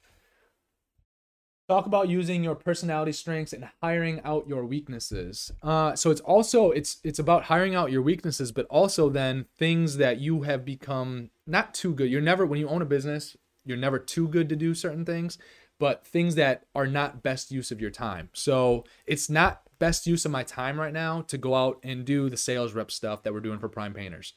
[1.70, 5.52] Talk about using your personality strengths and hiring out your weaknesses.
[5.62, 9.98] Uh, so it's also it's it's about hiring out your weaknesses, but also then things
[9.98, 12.10] that you have become not too good.
[12.10, 15.38] You're never when you own a business, you're never too good to do certain things,
[15.84, 18.30] but things that are not best use of your time.
[18.32, 22.30] So it's not best use of my time right now to go out and do
[22.30, 24.32] the sales rep stuff that we're doing for Prime Painters.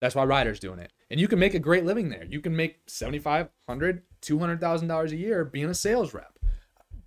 [0.00, 0.92] That's why Ryder's doing it.
[1.08, 2.24] And you can make a great living there.
[2.24, 6.36] You can make 75, 100, 200,000 dollars a year being a sales rep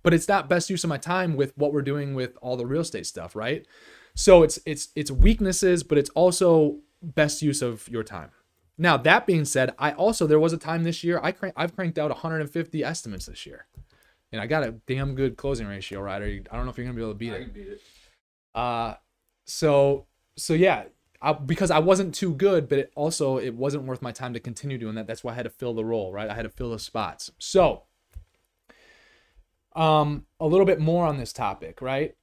[0.02, 2.64] but it's not best use of my time with what we're doing with all the
[2.64, 3.66] real estate stuff, right?
[4.14, 8.30] So it's it's it's weaknesses, but it's also best use of your time.
[8.78, 11.74] Now that being said, I also there was a time this year I crank, I've
[11.74, 13.66] cranked out 150 estimates this year,
[14.32, 16.22] and I got a damn good closing ratio, right?
[16.22, 17.42] I don't know if you're gonna be able to beat I it.
[17.44, 17.80] can beat it.
[18.54, 18.94] Uh,
[19.44, 20.84] so so yeah,
[21.22, 24.40] I, because I wasn't too good, but it also it wasn't worth my time to
[24.40, 25.06] continue doing that.
[25.06, 26.28] That's why I had to fill the role, right?
[26.28, 27.30] I had to fill the spots.
[27.38, 27.84] So
[29.74, 32.14] um, a little bit more on this topic, right?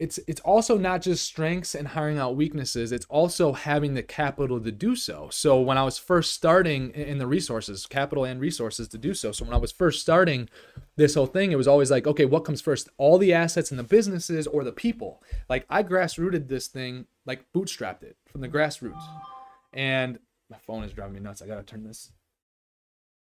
[0.00, 2.90] It's it's also not just strengths and hiring out weaknesses.
[2.90, 5.28] It's also having the capital to do so.
[5.30, 9.30] So when I was first starting in the resources, capital and resources to do so.
[9.30, 10.48] So when I was first starting
[10.96, 12.88] this whole thing, it was always like, okay, what comes first?
[12.96, 15.22] All the assets and the businesses or the people?
[15.50, 19.04] Like I grassrooted this thing, like bootstrapped it from the grassroots.
[19.74, 21.42] And my phone is driving me nuts.
[21.42, 22.10] I gotta turn this.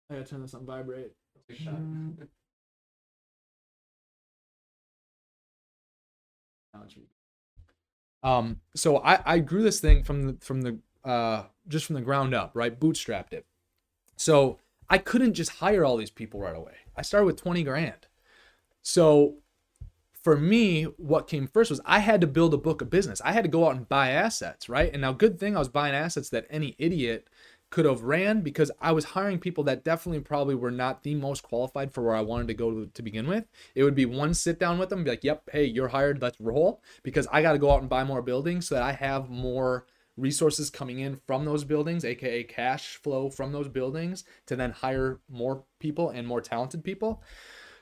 [0.10, 1.14] I gotta turn this on vibrate.
[8.24, 12.02] Um, so I, I grew this thing from the from the uh just from the
[12.02, 12.80] ground up, right?
[12.80, 13.46] Bootstrapped it.
[14.16, 14.60] So
[14.90, 16.74] I couldn't just hire all these people right away.
[16.96, 18.08] I started with 20 grand.
[18.82, 19.38] So
[20.24, 23.22] for me, what came first was I had to build a book of business.
[23.24, 24.92] I had to go out and buy assets, right?
[24.92, 27.30] And now good thing I was buying assets that any idiot
[27.76, 31.44] could have ran because I was hiring people that definitely probably were not the most
[31.44, 33.44] qualified for where I wanted to go to, to begin with.
[33.76, 36.22] It would be one sit down with them, be like, "Yep, hey, you're hired.
[36.22, 38.94] Let's roll." Because I got to go out and buy more buildings so that I
[38.94, 44.56] have more resources coming in from those buildings, aka cash flow from those buildings, to
[44.56, 47.22] then hire more people and more talented people.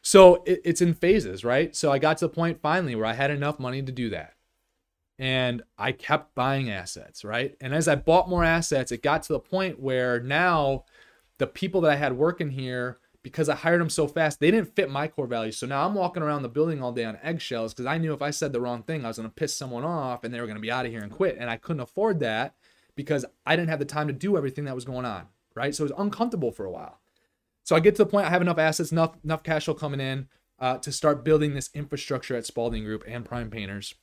[0.02, 1.76] So it, it's in phases, right?
[1.76, 4.34] So I got to the point finally where I had enough money to do that
[5.20, 7.56] and I kept buying assets, right?
[7.62, 10.86] And as I bought more assets, it got to the point where now
[11.38, 14.76] the people that I had working here, because I hired them so fast, they didn't
[14.76, 15.58] fit my core values.
[15.58, 18.22] So now I'm walking around the building all day on eggshells because I knew if
[18.22, 20.48] I said the wrong thing, I was going to piss someone off and they were
[20.48, 21.38] going to be out of here and quit.
[21.40, 22.56] And I couldn't afford that
[22.96, 25.74] because I didn't have the time to do everything that was going on, right?
[25.74, 27.00] So it was uncomfortable for a while.
[27.64, 30.02] So I get to the point I have enough assets, enough enough cash flow coming
[30.02, 30.28] in
[30.60, 33.96] uh, to start building this infrastructure at Spaulding Group and Prime Painters.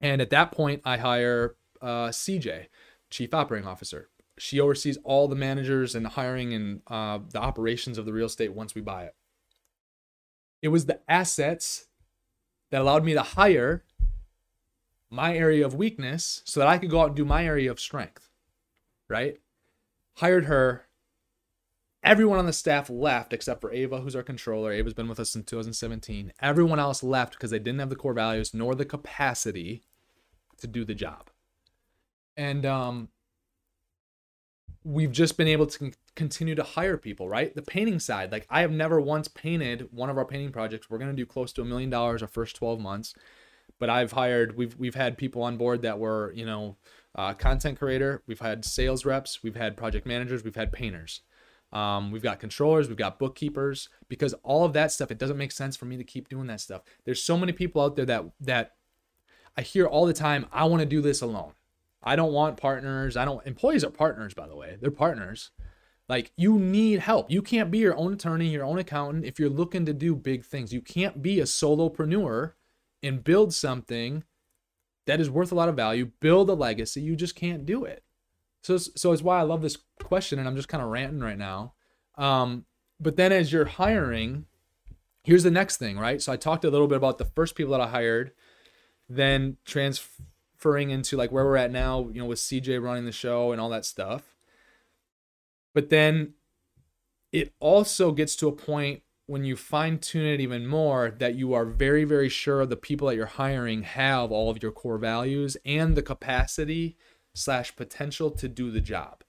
[0.00, 2.66] And at that point, I hire uh, CJ,
[3.10, 4.08] Chief Operating Officer.
[4.38, 8.26] She oversees all the managers and the hiring and uh, the operations of the real
[8.26, 9.14] estate once we buy it.
[10.60, 11.86] It was the assets
[12.70, 13.84] that allowed me to hire
[15.10, 17.78] my area of weakness so that I could go out and do my area of
[17.78, 18.30] strength,
[19.08, 19.38] right?
[20.16, 20.86] Hired her.
[22.04, 24.70] Everyone on the staff left except for Ava, who's our controller.
[24.70, 26.34] Ava's been with us since 2017.
[26.40, 29.82] Everyone else left because they didn't have the core values nor the capacity
[30.58, 31.30] to do the job.
[32.36, 33.08] And um,
[34.84, 37.54] we've just been able to continue to hire people, right?
[37.54, 40.90] The painting side, like I have never once painted one of our painting projects.
[40.90, 43.14] We're going to do close to a million dollars our first 12 months.
[43.80, 46.76] But I've hired, we've we've had people on board that were, you know,
[47.14, 48.22] uh, content creator.
[48.26, 49.42] We've had sales reps.
[49.42, 50.44] We've had project managers.
[50.44, 51.22] We've had painters.
[51.74, 55.50] Um, we've got controllers, we've got bookkeepers, because all of that stuff, it doesn't make
[55.50, 56.82] sense for me to keep doing that stuff.
[57.04, 58.76] There's so many people out there that that
[59.56, 61.52] I hear all the time, I want to do this alone.
[62.02, 63.16] I don't want partners.
[63.16, 64.76] I don't employees are partners, by the way.
[64.80, 65.50] They're partners.
[66.08, 67.30] Like you need help.
[67.30, 70.44] You can't be your own attorney, your own accountant if you're looking to do big
[70.44, 70.72] things.
[70.72, 72.52] You can't be a solopreneur
[73.02, 74.24] and build something
[75.06, 77.00] that is worth a lot of value, build a legacy.
[77.00, 78.02] You just can't do it.
[78.64, 81.38] So so it's why I love this question and I'm just kind of ranting right
[81.38, 81.74] now.
[82.16, 82.64] Um,
[82.98, 84.46] but then as you're hiring,
[85.22, 86.22] here's the next thing, right?
[86.22, 88.32] So I talked a little bit about the first people that I hired,
[89.06, 93.52] then transferring into like where we're at now, you know, with CJ running the show
[93.52, 94.34] and all that stuff.
[95.74, 96.32] But then
[97.32, 101.52] it also gets to a point when you fine tune it even more that you
[101.52, 105.56] are very, very sure the people that you're hiring have all of your core values
[105.66, 106.96] and the capacity
[107.34, 109.22] slash potential to do the job.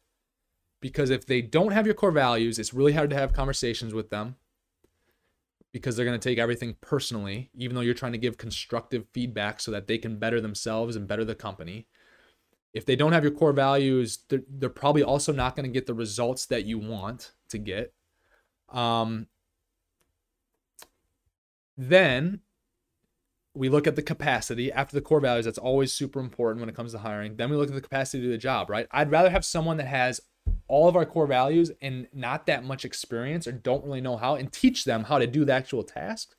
[0.79, 4.09] Because if they don't have your core values, it's really hard to have conversations with
[4.09, 4.35] them
[5.71, 9.59] because they're going to take everything personally, even though you're trying to give constructive feedback
[9.59, 11.87] so that they can better themselves and better the company.
[12.73, 15.85] If they don't have your core values, they're, they're probably also not going to get
[15.85, 17.93] the results that you want to get.
[18.69, 19.27] Um,
[21.77, 22.41] then
[23.55, 25.45] we look at the capacity after the core values.
[25.45, 27.37] That's always super important when it comes to hiring.
[27.37, 28.87] Then we look at the capacity to do the job, right?
[28.91, 30.19] I'd rather have someone that has
[30.67, 34.35] all of our core values and not that much experience or don't really know how
[34.35, 36.35] and teach them how to do the actual task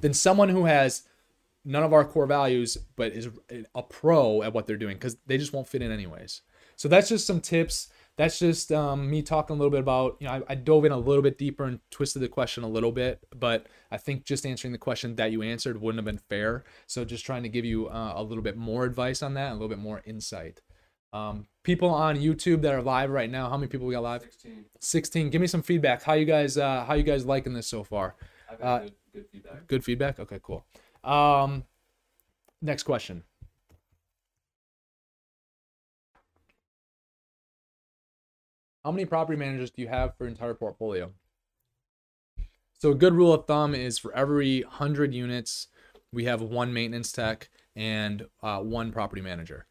[0.00, 1.02] than someone who has
[1.64, 3.28] none of our core values but is
[3.74, 6.42] a pro at what they're doing because they just won't fit in anyways.
[6.76, 10.26] So that's just some tips that's just um, me talking a little bit about, you
[10.26, 12.92] know, I, I, dove in a little bit deeper and twisted the question a little
[12.92, 16.64] bit, but I think just answering the question that you answered wouldn't have been fair.
[16.86, 19.52] So just trying to give you uh, a little bit more advice on that, a
[19.52, 20.62] little bit more insight.
[21.12, 24.22] Um, people on YouTube that are live right now, how many people we got live?
[24.22, 24.64] 16.
[24.80, 25.30] 16.
[25.30, 26.02] Give me some feedback.
[26.02, 28.16] How you guys, uh, how you guys liking this so far?
[28.50, 29.66] I've got Uh, good, good feedback.
[29.66, 30.20] Good feedback.
[30.20, 30.66] Okay, cool.
[31.04, 31.64] Um,
[32.62, 33.24] next question.
[38.86, 41.10] How many property managers do you have for entire portfolio?
[42.78, 45.66] So a good rule of thumb is for every 100 units,
[46.12, 49.66] we have one maintenance tech and uh, one property manager.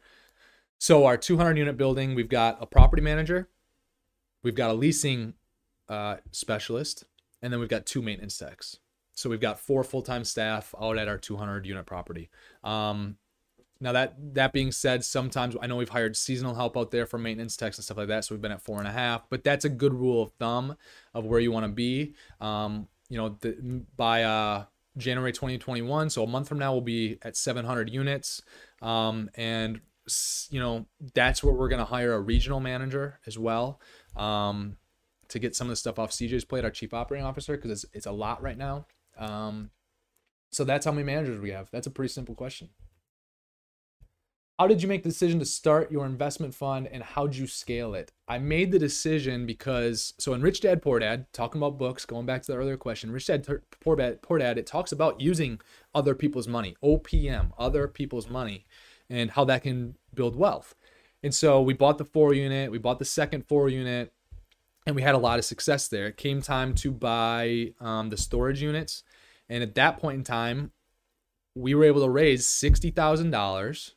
[0.76, 3.48] So our 200 unit building, we've got a property manager,
[4.42, 5.32] we've got a leasing
[5.88, 7.04] uh, specialist,
[7.40, 8.80] and then we've got two maintenance techs.
[9.14, 12.28] So we've got four full-time staff out at our 200 unit property.
[12.62, 13.16] Um,
[13.80, 17.18] now that that being said, sometimes I know we've hired seasonal help out there for
[17.18, 19.28] maintenance techs and stuff like that, so we've been at four and a half.
[19.28, 20.76] But that's a good rule of thumb
[21.12, 22.14] of where you want to be.
[22.40, 24.64] Um, you know, the, by uh,
[24.96, 28.42] January 2021, so a month from now, we'll be at 700 units,
[28.80, 29.80] um, and
[30.50, 33.80] you know that's where we're going to hire a regional manager as well
[34.16, 34.76] um,
[35.28, 37.84] to get some of the stuff off CJ's plate, our chief operating officer, because it's
[37.92, 38.86] it's a lot right now.
[39.18, 39.70] Um,
[40.50, 41.70] so that's how many managers we have.
[41.70, 42.70] That's a pretty simple question.
[44.58, 47.46] How did you make the decision to start your investment fund and how did you
[47.46, 48.10] scale it?
[48.26, 52.24] I made the decision because, so in Rich Dad Poor Dad, talking about books, going
[52.24, 53.46] back to the earlier question, Rich Dad
[53.80, 55.60] Poor Dad, Poor Dad, it talks about using
[55.94, 58.64] other people's money, OPM, other people's money,
[59.10, 60.74] and how that can build wealth.
[61.22, 64.10] And so we bought the four unit, we bought the second four unit,
[64.86, 66.06] and we had a lot of success there.
[66.06, 69.02] It came time to buy um, the storage units.
[69.50, 70.72] And at that point in time,
[71.54, 73.92] we were able to raise $60,000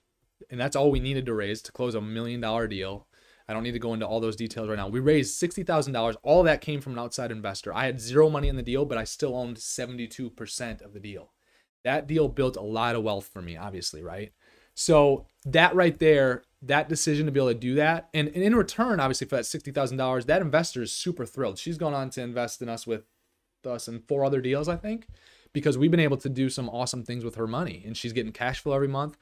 [0.49, 3.07] and that's all we needed to raise to close a million dollar deal.
[3.47, 4.89] I don't need to go into all those details right now.
[4.89, 6.15] We raised $60,000.
[6.21, 7.73] All that came from an outside investor.
[7.73, 11.33] I had zero money in the deal, but I still owned 72% of the deal.
[11.83, 14.33] That deal built a lot of wealth for me, obviously, right?
[14.75, 18.55] So that right there, that decision to be able to do that, and, and in
[18.55, 21.57] return, obviously for that sixty thousand dollars, that investor is super thrilled.
[21.57, 23.03] She's gone on to invest in us with
[23.65, 25.07] us in four other deals, I think,
[25.51, 28.31] because we've been able to do some awesome things with her money, and she's getting
[28.31, 29.17] cash flow every month.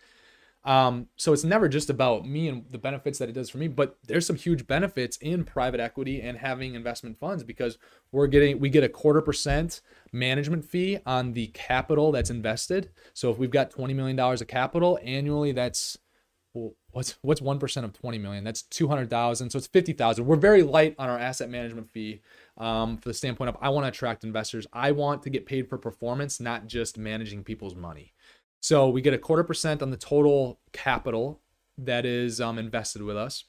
[0.67, 3.69] Um, so it's never just about me and the benefits that it does for me,
[3.69, 7.77] but there's some huge benefits in private equity and having investment funds because
[8.11, 9.79] we're getting we get a quarter percent
[10.11, 12.89] management fee on the capital that's invested.
[13.13, 15.97] So if we've got twenty million dollars of capital annually, that's
[16.91, 18.43] what's what's one percent of twenty million?
[18.43, 19.51] That's two hundred thousand.
[19.51, 20.25] So it's fifty thousand.
[20.25, 22.19] We're very light on our asset management fee
[22.57, 24.67] um, for the standpoint of I want to attract investors.
[24.73, 28.11] I want to get paid for performance, not just managing people's money.
[28.59, 31.41] So we get a quarter percent on the total capital
[31.77, 33.45] that is um, invested with us.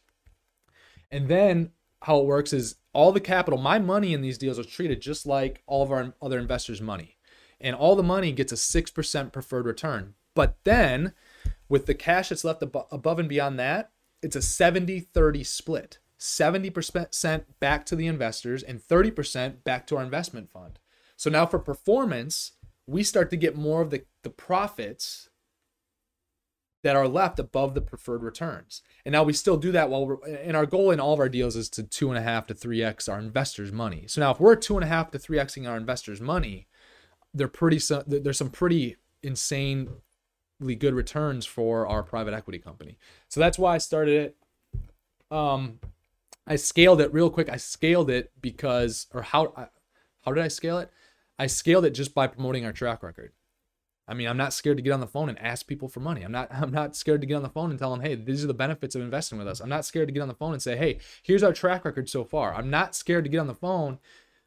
[1.10, 1.70] And then
[2.02, 5.26] how it works is all the capital, my money in these deals is treated just
[5.26, 7.16] like all of our other investors' money.
[7.60, 10.14] And all the money gets a 6% preferred return.
[10.34, 11.14] But then
[11.68, 13.90] with the cash that's left above and beyond that,
[14.22, 20.02] it's a 70 30 split 70% back to the investors and 30% back to our
[20.02, 20.78] investment fund.
[21.16, 22.52] So now for performance,
[22.88, 25.28] we start to get more of the, the profits
[26.82, 28.82] that are left above the preferred returns.
[29.04, 31.28] And now we still do that while we're, and our goal in all of our
[31.28, 34.04] deals is to two and a half to three X our investors' money.
[34.06, 36.66] So now if we're two and a half to three Xing our investors' money,
[37.34, 39.90] they're pretty, there's some pretty insanely
[40.78, 42.96] good returns for our private equity company.
[43.28, 44.36] So that's why I started it.
[45.30, 45.80] Um,
[46.46, 47.50] I scaled it real quick.
[47.50, 49.52] I scaled it because, or how,
[50.24, 50.90] how did I scale it?
[51.38, 53.32] I scaled it just by promoting our track record.
[54.08, 56.22] I mean, I'm not scared to get on the phone and ask people for money.
[56.22, 58.42] I'm not I'm not scared to get on the phone and tell them, "Hey, these
[58.42, 60.54] are the benefits of investing with us." I'm not scared to get on the phone
[60.54, 63.46] and say, "Hey, here's our track record so far." I'm not scared to get on
[63.46, 63.98] the phone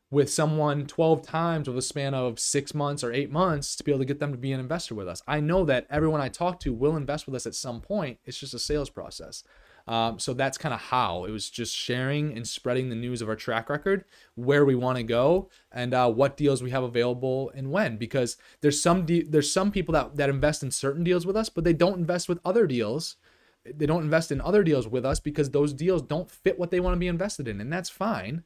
[0.09, 3.91] with someone 12 times over a span of 6 months or 8 months to be
[3.91, 5.21] able to get them to be an investor with us.
[5.25, 8.19] I know that everyone I talk to will invest with us at some point.
[8.25, 9.43] It's just a sales process.
[9.91, 13.27] Um, so that's kind of how it was just sharing and spreading the news of
[13.27, 17.51] our track record, where we want to go, and uh, what deals we have available
[17.53, 17.97] and when.
[17.97, 21.49] Because there's some de- there's some people that that invest in certain deals with us,
[21.49, 23.17] but they don't invest with other deals.
[23.65, 26.79] They don't invest in other deals with us because those deals don't fit what they
[26.79, 28.43] want to be invested in, and that's fine.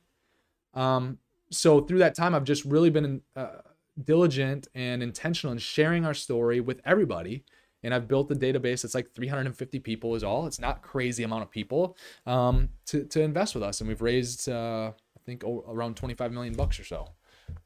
[0.73, 1.19] Um,
[1.51, 3.61] so through that time, I've just really been uh,
[4.03, 7.43] diligent and intentional in sharing our story with everybody
[7.85, 10.47] and I've built a database that's like 350 people is all.
[10.47, 14.49] It's not crazy amount of people um, to to invest with us, and we've raised
[14.49, 17.09] uh, I think around 25 million bucks or so.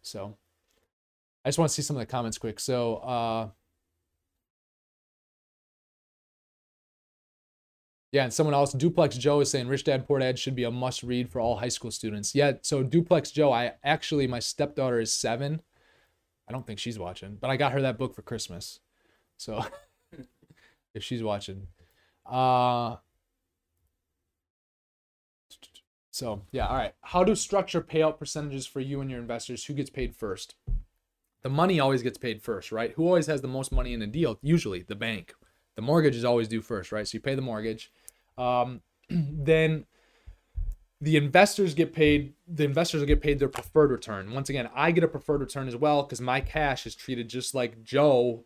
[0.01, 0.38] So
[1.45, 2.59] I just want to see some of the comments quick.
[2.59, 2.97] So.
[2.97, 3.49] Uh,
[8.11, 10.72] Yeah, and someone else, Duplex Joe is saying Rich Dad Poor Dad should be a
[10.72, 12.34] must read for all high school students.
[12.34, 15.61] Yeah, so Duplex Joe, I actually my stepdaughter is seven.
[16.47, 18.80] I don't think she's watching, but I got her that book for Christmas.
[19.38, 19.63] So
[20.94, 21.68] if she's watching.
[22.26, 22.98] Uh
[26.12, 26.94] so yeah, all right.
[27.02, 29.64] How do structure payout percentages for you and your investors?
[29.66, 30.56] Who gets paid first?
[31.44, 32.92] The money always gets paid first, right?
[32.94, 34.38] Who always has the most money in a deal?
[34.42, 35.34] Usually the bank.
[35.76, 37.08] The mortgage is always due first, right?
[37.08, 37.90] So you pay the mortgage.
[38.38, 39.86] Um, then
[41.02, 44.92] the investors get paid the investors will get paid their preferred return once again i
[44.92, 48.44] get a preferred return as well because my cash is treated just like joe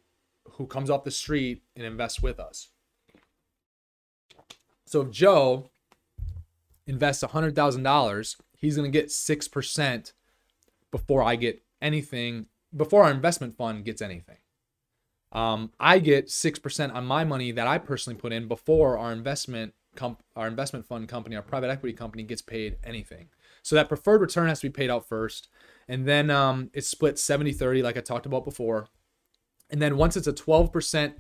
[0.52, 2.70] who comes off the street and invests with us.
[4.86, 5.70] So if Joe
[6.86, 10.14] invests $100,000, he's going to get 6%
[10.92, 14.38] before I get anything, before our investment fund gets anything.
[15.32, 19.74] Um, I get 6% on my money that I personally put in before our investment
[19.96, 23.30] comp- our investment fund company, our private equity company gets paid anything.
[23.62, 25.48] So that preferred return has to be paid out first.
[25.88, 28.88] And then um, it's split 70 30, like I talked about before.
[29.74, 30.72] And then once it's a 12%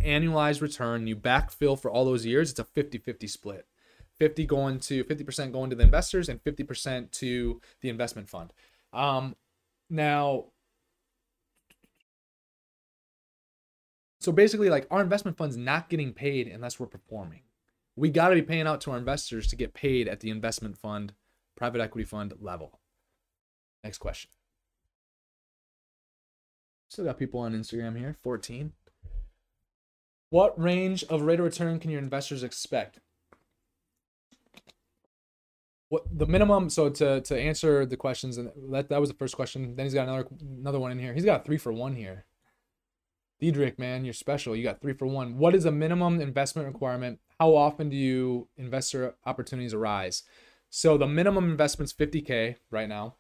[0.06, 3.66] annualized return, you backfill for all those years, it's a 50 50 split.
[4.20, 8.54] 50 going to 50% going to the investors and 50% to the investment fund.
[8.94, 9.36] Um,
[9.90, 10.46] now,
[14.20, 17.42] so basically, like our investment fund's not getting paid unless we're performing.
[17.96, 20.78] We got to be paying out to our investors to get paid at the investment
[20.78, 21.14] fund,
[21.58, 22.80] private equity fund level.
[23.84, 24.30] Next question.
[26.94, 28.16] Still got people on Instagram here.
[28.22, 28.72] 14.
[30.30, 33.00] What range of rate of return can your investors expect?
[35.90, 36.70] What the minimum?
[36.70, 39.76] So to to answer the questions, and that that was the first question.
[39.76, 41.16] Then he's got another another one in here.
[41.16, 42.26] He's got three for one here.
[43.42, 44.56] Diedrich, man, you're special.
[44.56, 45.40] You got three for one.
[45.40, 47.18] What is a minimum investment requirement?
[47.40, 50.22] How often do you investor opportunities arise?
[50.70, 53.16] So the minimum investment's 50k right now.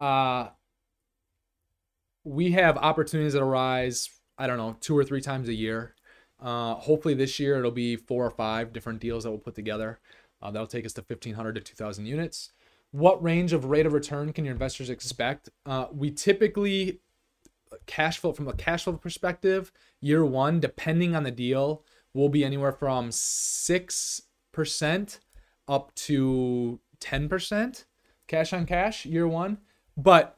[0.00, 0.48] Uh
[2.28, 5.94] we have opportunities that arise, I don't know, two or three times a year.
[6.40, 9.98] Uh, hopefully this year it'll be four or five different deals that we'll put together.
[10.40, 12.52] Uh, that'll take us to 1,500 to 2,000 units.
[12.90, 15.48] What range of rate of return can your investors expect?
[15.66, 17.00] Uh, we typically
[17.86, 21.82] cash flow from a cash flow perspective, year one, depending on the deal,
[22.14, 24.22] will be anywhere from six
[24.52, 25.20] percent
[25.66, 27.84] up to 10%
[28.26, 29.58] cash on cash year one.
[29.96, 30.37] But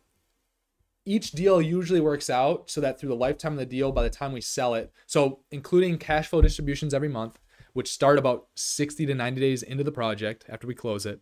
[1.05, 4.11] each deal usually works out so that through the lifetime of the deal, by the
[4.11, 7.39] time we sell it, so including cash flow distributions every month,
[7.73, 11.21] which start about 60 to 90 days into the project after we close it.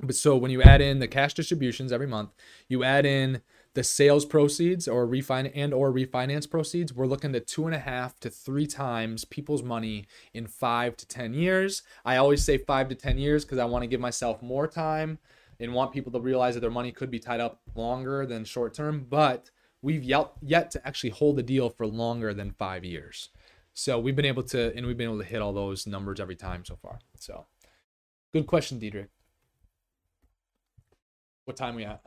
[0.00, 2.30] But so when you add in the cash distributions every month,
[2.68, 3.40] you add in
[3.74, 7.78] the sales proceeds or refinance and or refinance proceeds, we're looking at two and a
[7.78, 11.82] half to three times people's money in five to ten years.
[12.04, 15.18] I always say five to ten years because I want to give myself more time
[15.62, 18.74] and want people to realize that their money could be tied up longer than short
[18.74, 19.50] term, but
[19.80, 23.28] we've yet, yet to actually hold a deal for longer than five years.
[23.72, 26.34] So we've been able to, and we've been able to hit all those numbers every
[26.36, 26.98] time so far.
[27.16, 27.46] So
[28.32, 29.08] good question, Diedrich.
[31.44, 32.02] What time we at?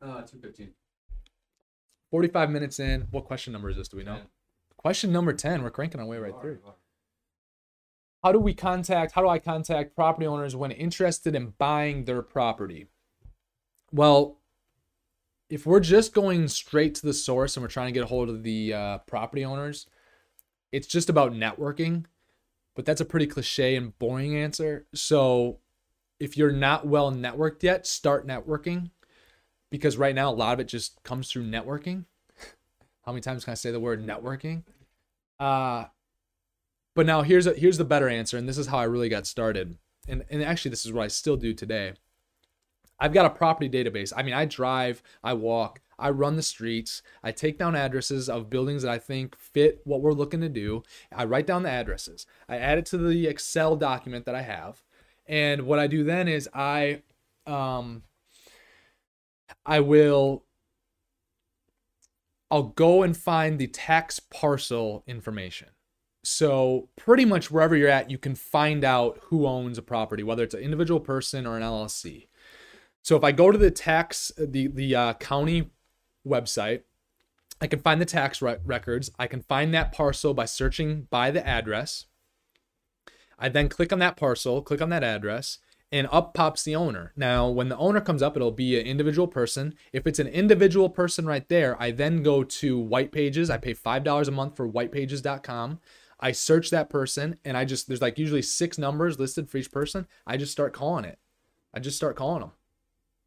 [0.00, 0.72] Uh, two fifteen.
[2.10, 3.08] 45 minutes in.
[3.10, 3.88] What question number is this?
[3.88, 4.16] Do we know?
[4.16, 4.22] Yeah.
[4.76, 5.62] Question number 10.
[5.62, 6.58] We're cranking our way right through.
[8.22, 12.22] How do we contact, how do I contact property owners when interested in buying their
[12.22, 12.86] property?
[13.90, 14.38] Well,
[15.50, 18.28] if we're just going straight to the source and we're trying to get a hold
[18.28, 19.86] of the uh, property owners,
[20.70, 22.04] it's just about networking.
[22.74, 24.86] But that's a pretty cliche and boring answer.
[24.94, 25.58] So
[26.18, 28.90] if you're not well networked yet, start networking
[29.68, 32.04] because right now a lot of it just comes through networking.
[33.04, 34.62] How many times can I say the word networking?
[35.38, 35.86] Uh,
[36.94, 39.26] but now here's a, here's the better answer, and this is how I really got
[39.26, 39.78] started.
[40.08, 41.94] And and actually, this is what I still do today.
[42.98, 44.12] I've got a property database.
[44.16, 48.48] I mean, I drive, I walk, I run the streets, I take down addresses of
[48.48, 50.84] buildings that I think fit what we're looking to do.
[51.10, 52.26] I write down the addresses.
[52.48, 54.84] I add it to the Excel document that I have.
[55.26, 57.02] And what I do then is I
[57.46, 58.02] um
[59.66, 60.44] I will
[62.52, 65.68] I'll go and find the tax parcel information.
[66.24, 70.44] So pretty much wherever you're at, you can find out who owns a property, whether
[70.44, 72.28] it's an individual person or an LLC.
[73.02, 75.70] So if I go to the tax, the the uh, county
[76.26, 76.82] website,
[77.60, 79.10] I can find the tax re- records.
[79.18, 82.06] I can find that parcel by searching by the address.
[83.38, 85.58] I then click on that parcel, click on that address,
[85.90, 87.12] and up pops the owner.
[87.16, 89.74] Now, when the owner comes up, it'll be an individual person.
[89.92, 93.50] If it's an individual person right there, I then go to White Pages.
[93.50, 95.80] I pay $5 a month for whitepages.com.
[96.22, 99.72] I search that person and I just, there's like usually six numbers listed for each
[99.72, 100.06] person.
[100.26, 101.18] I just start calling it.
[101.74, 102.52] I just start calling them.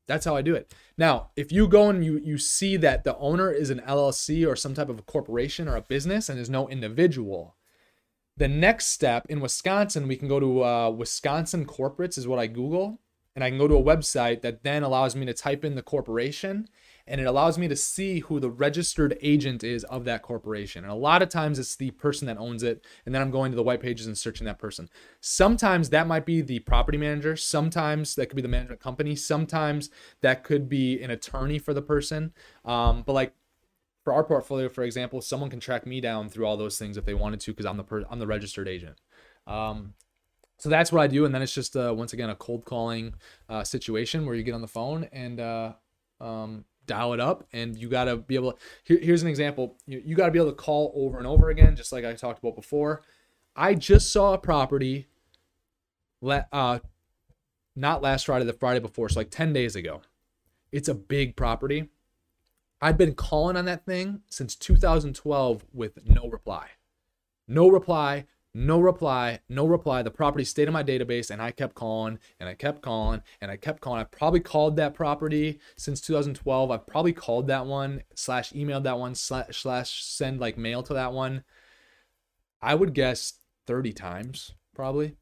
[0.08, 0.74] That's how I do it.
[0.98, 4.56] Now, if you go and you you see that the owner is an LLC or
[4.56, 7.56] some type of a corporation or a business and there's no individual,
[8.38, 12.48] the next step in Wisconsin, we can go to uh, Wisconsin corporates is what I
[12.48, 13.00] Google,
[13.34, 15.82] and I can go to a website that then allows me to type in the
[15.82, 16.68] corporation
[17.08, 20.84] and it allows me to see who the registered agent is of that corporation.
[20.84, 23.52] And a lot of times it's the person that owns it, and then I'm going
[23.52, 24.90] to the white pages and searching that person.
[25.22, 29.90] Sometimes that might be the property manager, sometimes that could be the management company, sometimes
[30.22, 32.34] that could be an attorney for the person.
[32.64, 33.34] Um, but like
[34.04, 37.06] for our portfolio, for example, someone can track me down through all those things if
[37.06, 39.02] they wanted to, because I'm the per- I'm the registered agent.
[39.48, 39.94] Um,
[40.58, 43.16] so that's what I do, and then it's just uh, once again a cold calling
[43.50, 45.74] uh, situation where you get on the phone and uh,
[46.22, 49.78] um, dial it up and you got to be able to here, here's an example.
[49.86, 52.14] You, you got to be able to call over and over again just like i
[52.14, 53.02] talked about before.
[53.56, 55.08] I just saw a property
[56.22, 56.80] let uh
[57.76, 60.02] not last friday the friday before so like 10 days ago.
[60.72, 61.90] It's a big property.
[62.82, 66.68] I've been calling on that thing since 2012 with no reply.
[67.48, 68.26] No reply
[68.58, 70.02] no reply, no reply.
[70.02, 73.52] The property stayed in my database and I kept calling and I kept calling and
[73.52, 74.00] I kept calling.
[74.00, 76.72] I probably called that property since 2012.
[76.72, 80.94] I've probably called that one slash emailed that one slash, slash send like mail to
[80.94, 81.44] that one.
[82.62, 83.34] I would guess
[83.68, 85.18] 30 times probably.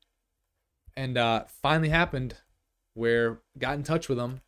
[0.96, 2.36] And uh, finally happened
[2.94, 4.42] where got in touch with them.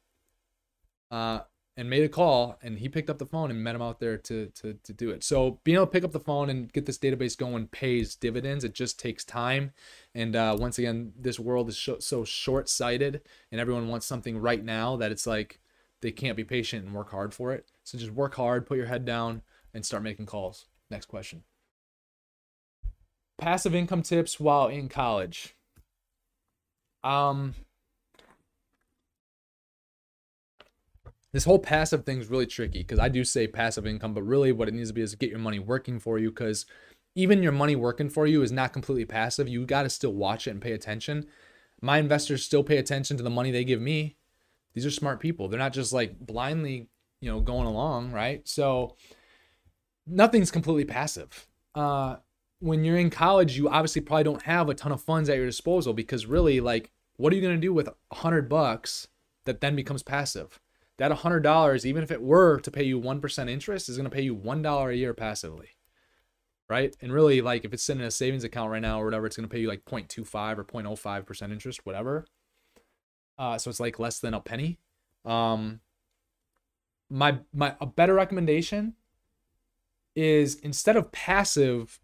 [1.10, 1.40] Uh,
[1.78, 4.18] and made a call and he picked up the phone and met him out there
[4.18, 5.24] to, to, to do it.
[5.24, 8.64] So being able to pick up the phone and get this database going pays dividends.
[8.64, 9.74] It just takes time.
[10.14, 13.22] And uh, once again, this world is so short sighted
[13.52, 15.60] and everyone wants something right now that it's like
[16.02, 17.66] they can't be patient and work hard for it.
[17.84, 19.42] So just work hard, put your head down
[19.74, 20.68] and start making calls.
[20.90, 21.44] Next question.
[23.38, 25.56] Passive income tips while in college.
[27.04, 27.54] Um,
[31.36, 34.54] this whole passive thing is really tricky because I do say passive income, but really
[34.54, 36.66] what it needs to be is get your money working for you because
[37.14, 39.50] even your money working for you is not completely passive.
[39.50, 41.26] You got to still watch it and pay attention.
[41.82, 44.16] My investors still pay attention to the money they give me.
[44.76, 45.50] These are smart people.
[45.50, 46.88] They're not just like blindly,
[47.20, 48.48] you know, going along, right?
[48.48, 48.96] So
[50.08, 51.50] nothing's completely passive.
[51.76, 52.16] Uh,
[52.60, 55.48] when you're in college, you obviously probably don't have a ton of funds at your
[55.48, 59.10] disposal because really, like, what are you going to do with a hundred bucks
[59.44, 60.62] that then becomes passive?
[60.98, 64.22] That $100, even if it were to pay you 1% interest, is going to pay
[64.22, 65.70] you $1 a year passively.
[66.68, 66.96] Right.
[67.00, 69.36] And really, like if it's sitting in a savings account right now or whatever, it's
[69.36, 72.26] going to pay you like 0.25 or 0.05% interest, whatever.
[73.38, 74.80] Uh, so it's like less than a penny.
[75.26, 75.82] Um,
[77.10, 78.96] my, my, a better recommendation
[80.16, 82.00] is instead of passive,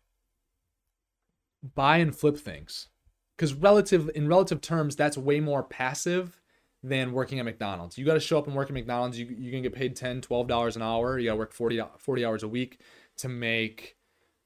[1.73, 2.89] buy and flip things.
[3.35, 6.40] Because relative, in relative terms, that's way more passive
[6.83, 7.97] than working at McDonald's.
[7.97, 9.19] You got to show up and work at McDonald's.
[9.19, 11.19] You, you can get paid 10 $12 an hour.
[11.19, 12.79] You got to work 40, 40 hours a week
[13.17, 13.97] to make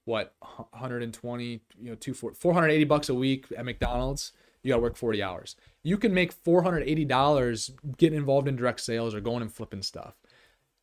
[0.05, 4.31] what 120 you know 240 480 bucks a week at McDonald's
[4.61, 9.15] you got to work 40 hours you can make $480 getting involved in direct sales
[9.15, 10.13] or going and flipping stuff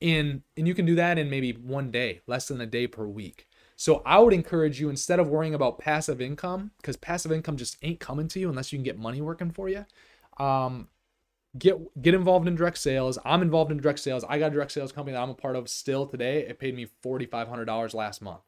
[0.01, 3.07] in and you can do that in maybe one day less than a day per
[3.07, 3.47] week
[3.77, 7.77] So I would encourage you instead of worrying about passive income, because passive income just
[7.83, 9.85] ain't coming to you unless you can get money working for you.
[10.39, 10.87] Um,
[11.59, 13.19] get get involved in direct sales.
[13.25, 14.25] I'm involved in direct sales.
[14.29, 16.47] I got a direct sales company that I'm a part of still today.
[16.47, 18.43] It paid me forty five hundred dollars last month.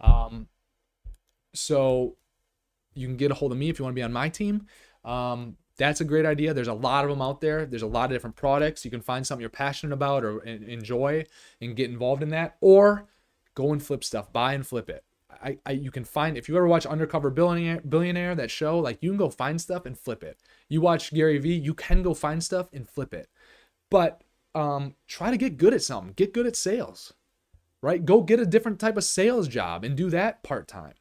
[0.00, 0.48] Um,
[1.54, 2.16] so
[2.94, 4.66] you can get a hold of me if you want to be on my team.
[5.04, 6.52] Um, that's a great idea.
[6.52, 7.64] There's a lot of them out there.
[7.64, 8.84] There's a lot of different products.
[8.84, 11.24] You can find something you're passionate about or enjoy
[11.60, 13.08] and get involved in that, or
[13.54, 14.32] Go and flip stuff.
[14.32, 15.04] Buy and flip it.
[15.42, 18.98] I, I you can find if you ever watch Undercover Billionaire, Billionaire that show, like
[19.00, 20.38] you can go find stuff and flip it.
[20.68, 23.28] You watch Gary Vee, you can go find stuff and flip it.
[23.90, 24.22] But
[24.54, 26.12] um, try to get good at something.
[26.14, 27.12] Get good at sales,
[27.82, 28.04] right?
[28.04, 30.94] Go get a different type of sales job and do that part time.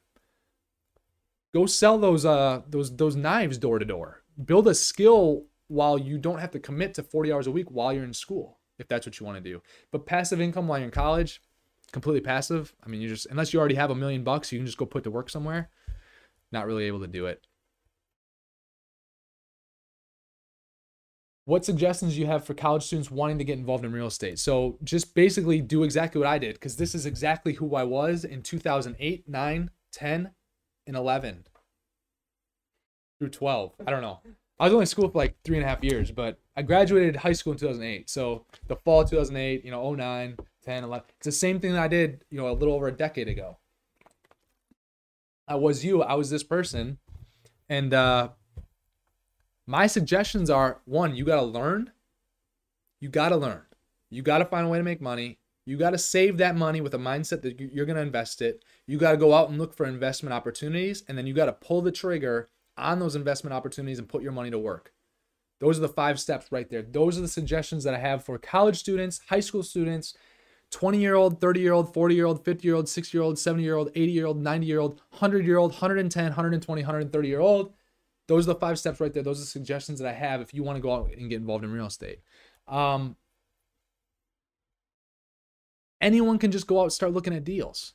[1.53, 4.23] Go sell those uh those those knives door to door.
[4.45, 7.93] Build a skill while you don't have to commit to 40 hours a week while
[7.93, 9.61] you're in school, if that's what you want to do.
[9.91, 11.41] But passive income while you're in college,
[11.89, 12.73] completely passive.
[12.83, 14.85] I mean, you just unless you already have a million bucks, you can just go
[14.85, 15.69] put to work somewhere.
[16.51, 17.45] Not really able to do it.
[21.45, 24.37] What suggestions do you have for college students wanting to get involved in real estate?
[24.37, 28.23] So just basically do exactly what I did because this is exactly who I was
[28.23, 30.31] in 2008, 9, 10,
[30.85, 31.45] and 11
[33.17, 33.73] through 12.
[33.85, 34.19] I don't know.
[34.59, 37.15] I was only in school for like three and a half years, but I graduated
[37.15, 38.09] high school in 2008.
[38.09, 40.37] So the fall of 2008, you know, 09,
[40.69, 41.05] 10, 11.
[41.17, 43.57] It's the same thing that I did, you know, a little over a decade ago.
[45.47, 46.99] I was you, I was this person.
[47.67, 48.29] And uh,
[49.65, 51.91] my suggestions are one, you got to learn.
[52.99, 53.63] You got to learn.
[54.11, 55.39] You got to find a way to make money.
[55.65, 58.63] You got to save that money with a mindset that you're going to invest it.
[58.85, 61.03] You got to go out and look for investment opportunities.
[61.07, 64.31] And then you got to pull the trigger on those investment opportunities and put your
[64.31, 64.93] money to work.
[65.59, 66.83] Those are the five steps right there.
[66.83, 70.15] Those are the suggestions that I have for college students, high school students,
[70.71, 73.39] 20 year old, 30 year old, 40 year old, 50 year old, 60 year old,
[73.39, 77.27] 70 year old, 80 year old, 90 year old, 100 year old, 110, 120, 130
[77.27, 77.73] year old.
[78.27, 79.23] Those are the five steps right there.
[79.23, 81.37] Those are the suggestions that I have if you want to go out and get
[81.37, 82.19] involved in real estate.
[82.67, 83.15] Um,
[85.99, 87.93] anyone can just go out and start looking at deals.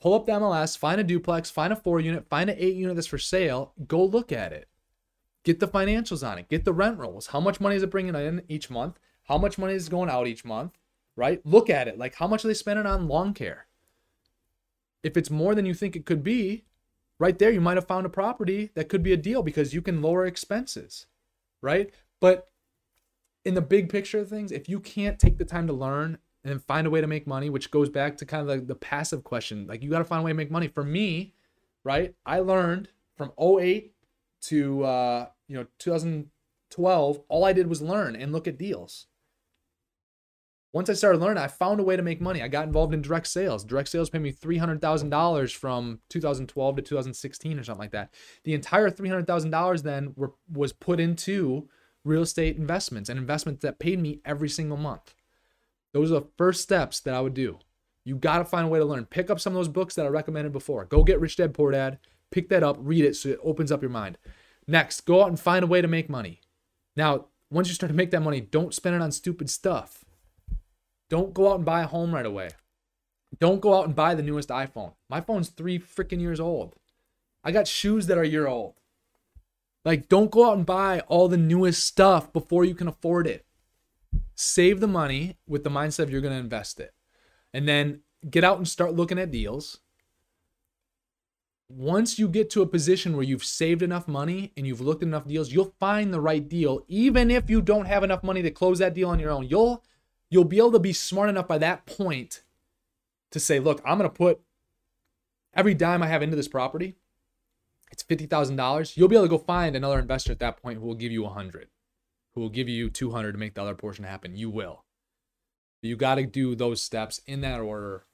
[0.00, 2.94] Pull up the MLS, find a duplex, find a four unit, find an eight unit
[2.94, 4.68] that's for sale, go look at it.
[5.44, 7.28] Get the financials on it, get the rent rolls.
[7.28, 8.98] How much money is it bringing in each month?
[9.24, 10.78] How much money is going out each month?
[11.20, 11.44] Right?
[11.44, 11.98] Look at it.
[11.98, 13.66] Like, how much are they spending on lawn care?
[15.02, 16.64] If it's more than you think it could be,
[17.18, 19.82] right there, you might have found a property that could be a deal because you
[19.82, 21.04] can lower expenses,
[21.60, 21.90] right?
[22.20, 22.48] But
[23.44, 26.64] in the big picture of things, if you can't take the time to learn and
[26.64, 29.22] find a way to make money, which goes back to kind of like the passive
[29.22, 30.68] question, like you got to find a way to make money.
[30.68, 31.34] For me,
[31.84, 33.92] right, I learned from 08
[34.44, 39.06] to uh, you know 2012, all I did was learn and look at deals
[40.72, 42.42] once I started learning, I found a way to make money.
[42.42, 43.64] I got involved in direct sales.
[43.64, 48.14] Direct sales paid me $300,000 from 2012 to 2016 or something like that.
[48.44, 51.68] The entire $300,000 then were, was put into
[52.04, 55.14] real estate investments and investments that paid me every single month.
[55.92, 57.58] Those are the first steps that I would do.
[58.04, 59.06] You got to find a way to learn.
[59.06, 60.84] Pick up some of those books that I recommended before.
[60.84, 61.98] Go get Rich Dad Poor Dad.
[62.30, 64.18] Pick that up, read it so it opens up your mind.
[64.68, 66.40] Next, go out and find a way to make money.
[66.94, 70.04] Now, once you start to make that money, don't spend it on stupid stuff
[71.10, 72.48] don't go out and buy a home right away.
[73.38, 74.94] Don't go out and buy the newest iPhone.
[75.08, 76.76] My phone's three freaking years old.
[77.44, 78.74] I got shoes that are year old.
[79.84, 83.46] Like, don't go out and buy all the newest stuff before you can afford it.
[84.34, 86.94] Save the money with the mindset of you're going to invest it.
[87.52, 89.80] And then get out and start looking at deals.
[91.68, 95.08] Once you get to a position where you've saved enough money and you've looked at
[95.08, 96.84] enough deals, you'll find the right deal.
[96.88, 99.82] Even if you don't have enough money to close that deal on your own, you'll
[100.30, 102.42] you'll be able to be smart enough by that point
[103.32, 104.40] to say, look, I'm going to put
[105.52, 106.94] every dime I have into this property.
[107.92, 108.96] It's $50,000.
[108.96, 111.24] You'll be able to go find another investor at that point who will give you
[111.24, 111.68] 100,
[112.34, 114.36] who will give you 200 to make the other portion happen.
[114.36, 114.84] You will.
[115.82, 118.04] You got to do those steps in that order.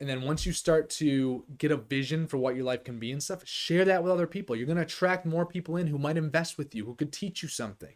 [0.00, 3.12] And then once you start to get a vision for what your life can be
[3.12, 4.56] and stuff, share that with other people.
[4.56, 7.42] You're going to attract more people in who might invest with you, who could teach
[7.42, 7.94] you something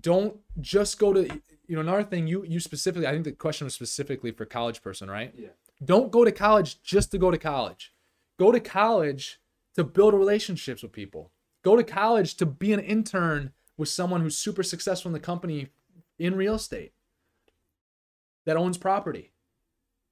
[0.00, 1.24] don't just go to
[1.66, 4.82] you know another thing you you specifically i think the question was specifically for college
[4.82, 5.34] person right?
[5.36, 5.48] Yeah.
[5.84, 7.92] Don't go to college just to go to college.
[8.38, 9.40] Go to college
[9.74, 11.32] to build relationships with people.
[11.64, 15.68] Go to college to be an intern with someone who's super successful in the company
[16.18, 16.92] in real estate
[18.44, 19.32] that owns property.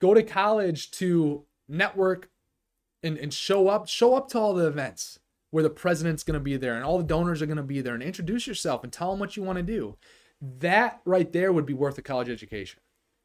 [0.00, 2.30] Go to college to network
[3.02, 5.18] and, and show up show up to all the events
[5.50, 7.80] where the president's going to be there and all the donors are going to be
[7.80, 9.96] there and introduce yourself and tell them what you want to do.
[10.40, 12.80] That right there would be worth a college education.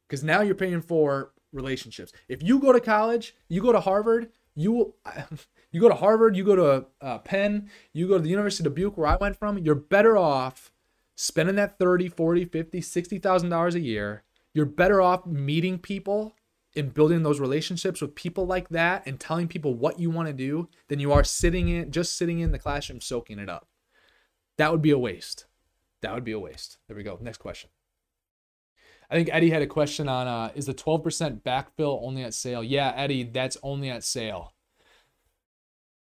[0.07, 2.11] Because now you're paying for relationships.
[2.27, 4.93] If you go to college, you go to Harvard, you
[5.71, 8.75] you go to Harvard, you go to uh, Penn, you go to the University of
[8.75, 10.71] Dubuque where I went from, you're better off
[11.15, 14.23] spending that 30, 40, 50, 60,000 dollars a year.
[14.53, 16.35] You're better off meeting people
[16.75, 20.33] and building those relationships with people like that and telling people what you want to
[20.33, 23.67] do than you are sitting in just sitting in the classroom soaking it up.
[24.57, 25.45] That would be a waste.
[26.01, 26.77] That would be a waste.
[26.87, 27.17] There we go.
[27.21, 27.69] Next question.
[29.09, 32.63] I think Eddie had a question on uh, is the 12% backfill only at sale?
[32.63, 34.53] Yeah, Eddie, that's only at sale.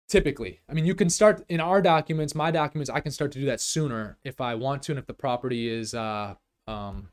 [0.08, 3.38] Typically, I mean, you can start in our documents, my documents, I can start to
[3.38, 6.34] do that sooner if I want to and if the property is uh,
[6.66, 7.08] um,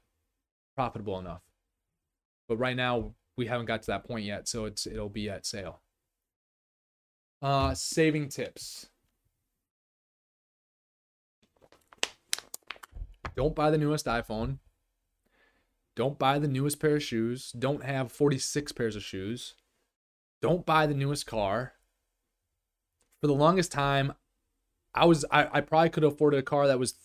[0.75, 1.41] profitable enough.
[2.49, 5.45] But right now, we haven't got to that point yet, so it's it'll be at
[5.45, 5.79] sale.
[7.41, 8.89] Uh, saving tips.
[13.37, 14.57] Don't buy the newest iPhone.
[15.95, 17.53] Don't buy the newest pair of shoes.
[17.57, 19.55] Don't have 46 pairs of shoes.
[20.41, 21.75] Don't buy the newest car.
[23.21, 24.13] For the longest time,
[24.93, 26.95] I was I, I probably could have afforded a car that was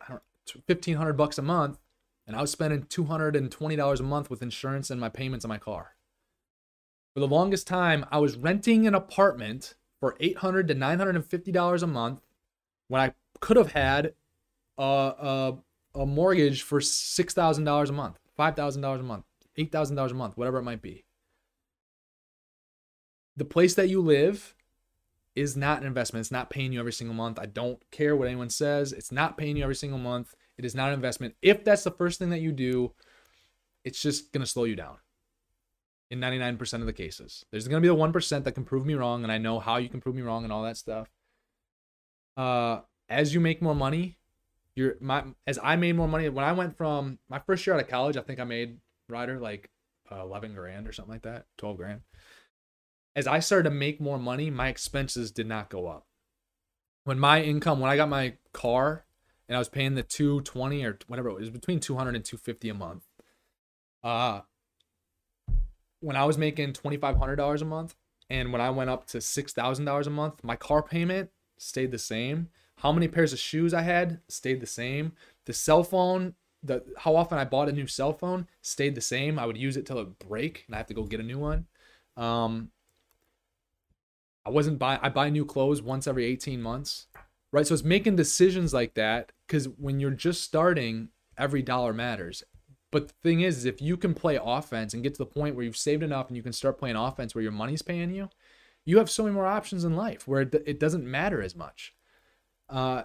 [0.00, 0.22] I don't
[0.66, 1.78] fifteen hundred bucks a month,
[2.30, 5.08] and I was spending two hundred and twenty dollars a month with insurance and my
[5.08, 5.96] payments on my car.
[7.12, 11.26] For the longest time, I was renting an apartment for 800 to nine hundred and
[11.26, 12.20] fifty dollars a month
[12.86, 14.14] when I could have had
[14.78, 15.58] a, a
[16.02, 19.24] a mortgage for six thousand dollars a month, five thousand dollars a month,
[19.56, 21.04] eight thousand dollars a month, whatever it might be.
[23.36, 24.54] The place that you live
[25.34, 26.20] is not an investment.
[26.20, 27.40] It's not paying you every single month.
[27.40, 28.92] I don't care what anyone says.
[28.92, 30.36] It's not paying you every single month.
[30.60, 31.36] It is not an investment.
[31.40, 32.92] If that's the first thing that you do,
[33.82, 34.98] it's just gonna slow you down.
[36.10, 39.22] In 99% of the cases, there's gonna be the 1% that can prove me wrong,
[39.22, 41.08] and I know how you can prove me wrong and all that stuff.
[42.36, 44.18] Uh, as you make more money,
[44.74, 47.80] you're my as I made more money when I went from my first year out
[47.80, 49.70] of college, I think I made Ryder like
[50.12, 52.00] uh, 11 grand or something like that, 12 grand.
[53.16, 56.06] As I started to make more money, my expenses did not go up.
[57.04, 59.06] When my income, when I got my car
[59.50, 62.24] and I was paying the 220 or whatever it was, it was between 200 and
[62.24, 63.04] 250 a month.
[64.02, 64.40] Uh
[66.02, 67.94] when I was making $2500 a month
[68.30, 71.28] and when I went up to $6,000 a month, my car payment
[71.58, 72.48] stayed the same
[72.80, 75.12] how many pairs of shoes I had stayed the same.
[75.44, 79.38] The cell phone, the how often I bought a new cell phone stayed the same.
[79.38, 81.38] I would use it till it break and I have to go get a new
[81.38, 81.66] one.
[82.16, 82.70] Um,
[84.46, 87.06] I wasn't buy I buy new clothes once every 18 months.
[87.52, 87.66] Right?
[87.66, 92.44] So it's making decisions like that cuz when you're just starting, every dollar matters.
[92.90, 95.54] But the thing is, is if you can play offense and get to the point
[95.54, 98.28] where you've saved enough and you can start playing offense where your money's paying you,
[98.84, 101.94] you have so many more options in life where it, it doesn't matter as much.
[102.68, 103.04] Uh,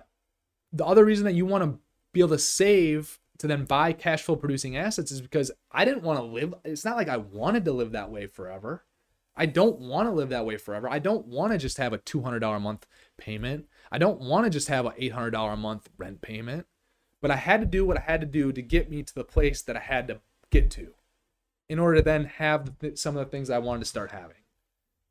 [0.71, 1.79] the other reason that you want to
[2.13, 6.03] be able to save to then buy cash flow producing assets is because I didn't
[6.03, 6.53] want to live.
[6.63, 8.85] It's not like I wanted to live that way forever.
[9.35, 10.89] I don't want to live that way forever.
[10.89, 12.87] I don't want to just have a $200 a month
[13.17, 13.65] payment.
[13.95, 16.65] I don't want to just have an $800 a month rent payment.
[17.21, 19.23] But I had to do what I had to do to get me to the
[19.23, 20.19] place that I had to
[20.51, 20.89] get to
[21.69, 24.35] in order to then have some of the things I wanted to start having.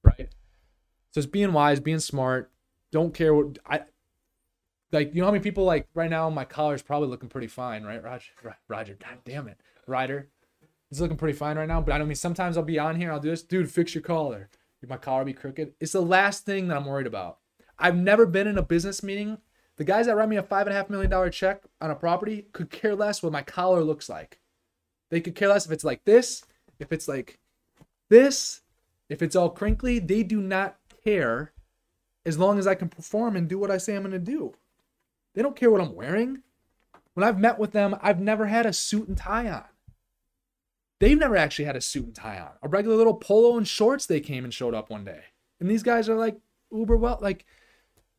[0.02, 0.28] Right?
[1.12, 2.52] So it's being wise, being smart.
[2.92, 3.84] Don't care what I
[4.92, 7.48] like you know how many people like right now my collar is probably looking pretty
[7.48, 8.30] fine right roger
[8.68, 9.58] roger god damn it
[9.88, 10.28] ryder
[10.90, 13.10] it's looking pretty fine right now but i don't mean sometimes i'll be on here
[13.10, 14.48] i'll do this dude fix your collar
[14.86, 17.38] my collar be crooked it's the last thing that i'm worried about
[17.84, 19.38] i've never been in a business meeting
[19.76, 21.94] the guys that write me a five and a half million dollar check on a
[21.94, 24.40] property could care less what my collar looks like
[25.10, 26.44] they could care less if it's like this
[26.78, 27.38] if it's like
[28.08, 28.62] this
[29.08, 31.52] if it's all crinkly they do not care
[32.26, 34.54] as long as i can perform and do what i say i'm going to do
[35.34, 36.42] they don't care what I'm wearing.
[37.14, 39.64] When I've met with them, I've never had a suit and tie on.
[41.00, 42.52] They've never actually had a suit and tie on.
[42.62, 45.24] A regular little polo and shorts they came and showed up one day.
[45.60, 46.38] And these guys are like
[46.72, 47.44] uber well like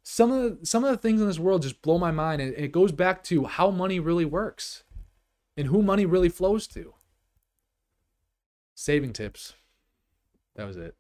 [0.07, 2.53] some of the, some of the things in this world just blow my mind and
[2.53, 4.83] it goes back to how money really works
[5.57, 6.93] and who money really flows to.
[8.75, 9.53] Saving tips.
[10.55, 10.95] That was it.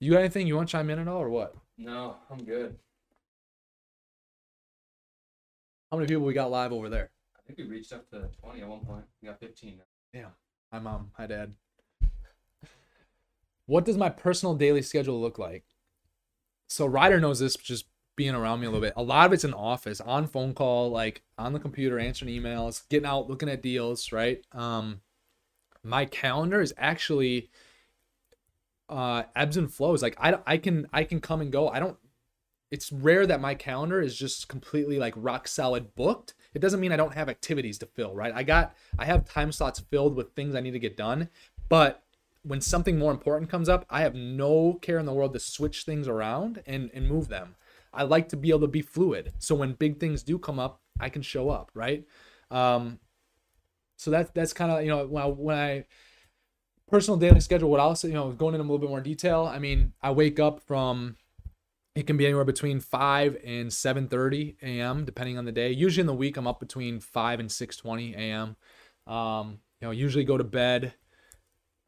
[0.00, 1.54] You got anything you want to chime in at all or what?
[1.76, 2.76] No, I'm good.
[5.90, 7.10] How many people we got live over there?
[7.36, 9.04] I think we reached up to 20 at one point.
[9.20, 9.84] We got 15 now.
[10.18, 10.30] Damn.
[10.72, 11.10] Hi, mom.
[11.18, 11.52] Hi, dad.
[13.66, 15.64] What does my personal daily schedule look like?
[16.74, 18.94] So Ryder knows this just being around me a little bit.
[18.96, 22.88] A lot of it's in office, on phone call, like on the computer, answering emails,
[22.88, 24.44] getting out, looking at deals, right?
[24.50, 25.00] Um,
[25.84, 27.48] my calendar is actually
[28.88, 30.02] uh ebbs and flows.
[30.02, 31.68] Like I I can I can come and go.
[31.68, 31.96] I don't
[32.72, 36.34] it's rare that my calendar is just completely like rock solid booked.
[36.54, 38.32] it doesn't mean I don't have activities to fill, right?
[38.34, 41.28] I got I have time slots filled with things I need to get done,
[41.68, 42.03] but
[42.44, 45.84] when something more important comes up, I have no care in the world to switch
[45.84, 47.56] things around and and move them.
[47.92, 49.32] I like to be able to be fluid.
[49.38, 52.04] So when big things do come up, I can show up, right?
[52.50, 52.98] Um,
[53.96, 55.84] so that's that's kind of you know when I, when I
[56.90, 59.46] personal daily schedule, what I'll say, you know, going in a little bit more detail.
[59.46, 61.16] I mean, I wake up from
[61.94, 65.04] it can be anywhere between 5 and 7:30 a.m.
[65.04, 65.70] depending on the day.
[65.70, 68.56] Usually in the week I'm up between 5 and 6:20 a.m.
[69.06, 70.94] Um, you know, usually go to bed.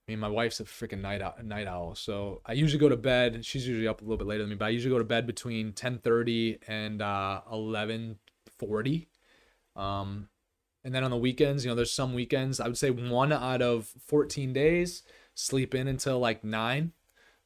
[0.07, 2.96] I mean, my wife's a freaking night out, night owl, so I usually go to
[2.96, 3.44] bed.
[3.44, 5.26] She's usually up a little bit later than me, but I usually go to bed
[5.26, 9.09] between 10:30 and uh, 11:40.
[9.74, 10.28] Um,
[10.84, 13.61] and then on the weekends, you know, there's some weekends, I would say one out
[13.61, 15.02] of 14 days,
[15.34, 16.92] sleep in until like nine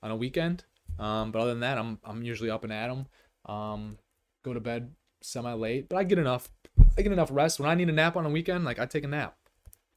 [0.03, 0.65] on a weekend.
[0.99, 3.07] Um, but other than that, I'm, I'm usually up and at 'em.
[3.47, 3.99] Um,
[4.45, 6.51] go to bed semi late, but I get enough,
[6.99, 7.59] I get enough rest.
[7.59, 9.39] When I need a nap on a weekend, like I take a nap.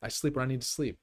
[0.01, 0.97] I sleep when I need to sleep.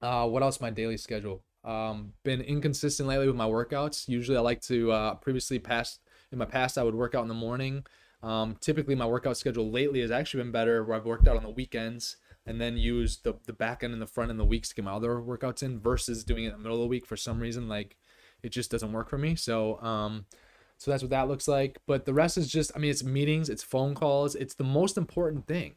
[0.00, 0.60] Uh, what else?
[0.60, 1.42] My daily schedule.
[1.64, 4.08] Um, been inconsistent lately with my workouts.
[4.08, 7.28] Usually I like to, uh, previously past, in my past, I would work out in
[7.28, 7.84] the morning.
[8.22, 11.42] Um, typically, my workout schedule lately has actually been better, where I've worked out on
[11.42, 14.70] the weekends and then used the the back end and the front end the weeks
[14.70, 17.06] to get my other workouts in, versus doing it in the middle of the week
[17.06, 17.68] for some reason.
[17.68, 17.96] Like,
[18.42, 19.34] it just doesn't work for me.
[19.34, 20.26] So, um,
[20.78, 21.78] so that's what that looks like.
[21.86, 24.96] But the rest is just, I mean, it's meetings, it's phone calls, it's the most
[24.96, 25.74] important thing.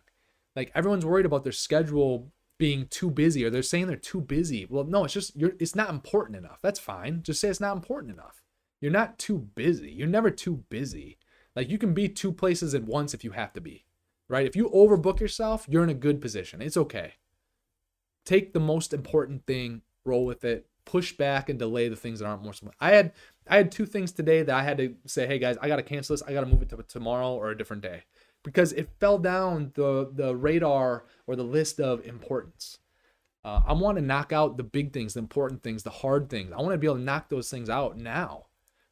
[0.56, 2.32] Like everyone's worried about their schedule
[2.62, 4.68] being too busy, or they're saying they're too busy.
[4.70, 5.54] Well, no, it's just you're.
[5.60, 6.60] It's not important enough.
[6.62, 7.24] That's fine.
[7.24, 8.44] Just say it's not important enough.
[8.80, 9.90] You're not too busy.
[9.90, 11.18] You're never too busy.
[11.56, 13.86] Like you can be two places at once if you have to be,
[14.30, 14.46] right?
[14.46, 16.62] If you overbook yourself, you're in a good position.
[16.62, 17.14] It's okay.
[18.28, 22.28] Take the most important thing, roll with it, push back and delay the things that
[22.28, 22.54] aren't more.
[22.80, 23.14] I had
[23.50, 25.84] I had two things today that I had to say, hey guys, I got to
[25.84, 26.22] cancel this.
[26.22, 28.04] I got to move it to tomorrow or a different day
[28.44, 32.80] because it fell down the the radar or the list of importance.
[33.44, 36.52] Uh, I want to knock out the big things, the important things, the hard things.
[36.52, 38.46] I want to be able to knock those things out now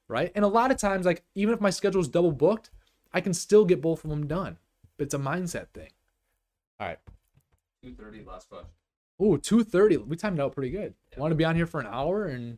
[0.10, 0.32] right?
[0.36, 2.72] And a lot of times, like even if my schedule is double booked,
[3.14, 4.58] I can still get both of them done.
[4.98, 5.92] But it's a mindset thing.
[6.80, 7.00] All right.
[7.84, 8.68] 230 last question.
[9.22, 9.98] Ooh, 230.
[9.98, 10.94] We timed out pretty good.
[11.14, 11.20] Yeah.
[11.20, 12.58] Want to be on here for an hour and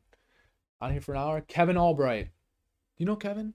[0.80, 1.42] on here for an hour?
[1.42, 2.26] Kevin Albright.
[2.26, 3.54] Do you know Kevin?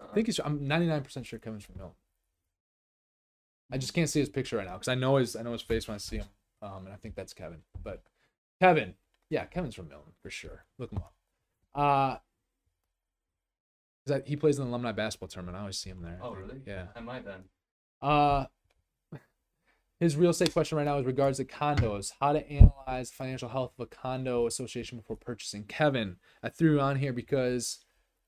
[0.00, 0.08] Uh-huh.
[0.10, 1.96] I think he's I'm 99% sure Kevin's from Milton.
[3.70, 5.62] I just can't see his picture right now because I know his I know his
[5.62, 6.26] face when I see him.
[6.62, 7.58] Um, and I think that's Kevin.
[7.82, 8.02] But
[8.60, 8.94] Kevin,
[9.30, 10.64] yeah, Kevin's from Milton for sure.
[10.78, 11.14] Look him up.
[11.74, 12.18] Uh
[14.06, 15.56] that he plays in the alumni basketball tournament.
[15.56, 16.18] I always see him there.
[16.22, 16.60] Oh, really?
[16.66, 16.86] Yeah.
[16.94, 17.44] I might then.
[18.02, 18.46] Uh,
[20.00, 22.12] his real estate question right now is regards to condos.
[22.20, 25.64] How to analyze financial health of a condo association before purchasing.
[25.64, 27.78] Kevin, I threw you on here because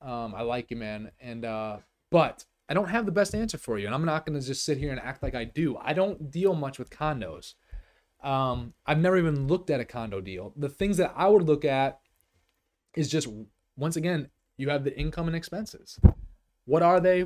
[0.01, 1.11] um, I like you, man.
[1.19, 1.77] And uh,
[2.11, 4.77] but I don't have the best answer for you, and I'm not gonna just sit
[4.77, 5.77] here and act like I do.
[5.77, 7.53] I don't deal much with condos.
[8.21, 10.53] Um, I've never even looked at a condo deal.
[10.55, 11.99] The things that I would look at
[12.95, 13.27] is just
[13.75, 15.99] once again you have the income and expenses.
[16.65, 17.25] What are they?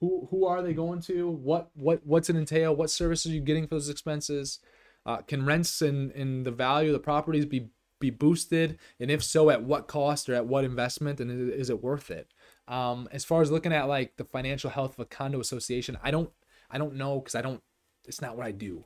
[0.00, 1.28] Who who are they going to?
[1.28, 2.74] What what what's it entail?
[2.74, 4.60] What services are you getting for those expenses?
[5.04, 7.68] Uh, can rents and, and the value of the properties be
[7.98, 8.78] be boosted?
[8.98, 11.20] And if so, at what cost or at what investment?
[11.20, 12.32] And is, is it worth it?
[12.70, 16.10] Um, as far as looking at like the financial health of a condo association, I
[16.10, 16.30] don't
[16.70, 17.62] I don't know because I don't.
[18.06, 18.84] It's not what I do.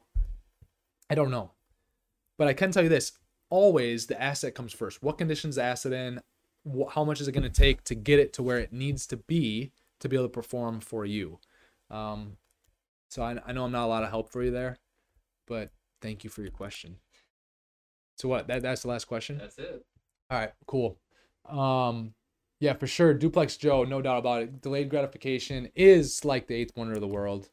[1.09, 1.53] I don't know,
[2.39, 3.13] but I can tell you this:
[3.51, 5.03] always the asset comes first.
[5.03, 6.21] What conditions the asset in?
[6.93, 9.19] how much is it going to take to get it to where it needs to
[9.19, 9.71] be
[10.01, 11.39] to be able to perform for you.
[11.91, 12.37] Um,
[13.09, 14.79] so I, I know I'm not a lot of help for you there,
[15.47, 15.71] but
[16.01, 16.97] thank you for your question.
[18.17, 18.47] So what?
[18.47, 19.39] That that's the last question.
[19.39, 19.85] That's it.
[20.31, 20.99] All right, cool.
[21.49, 22.15] Um,
[22.65, 23.13] yeah, for sure.
[23.13, 24.63] Duplex Joe, no doubt about it.
[24.63, 27.51] Delayed gratification is like the eighth wonder of the world.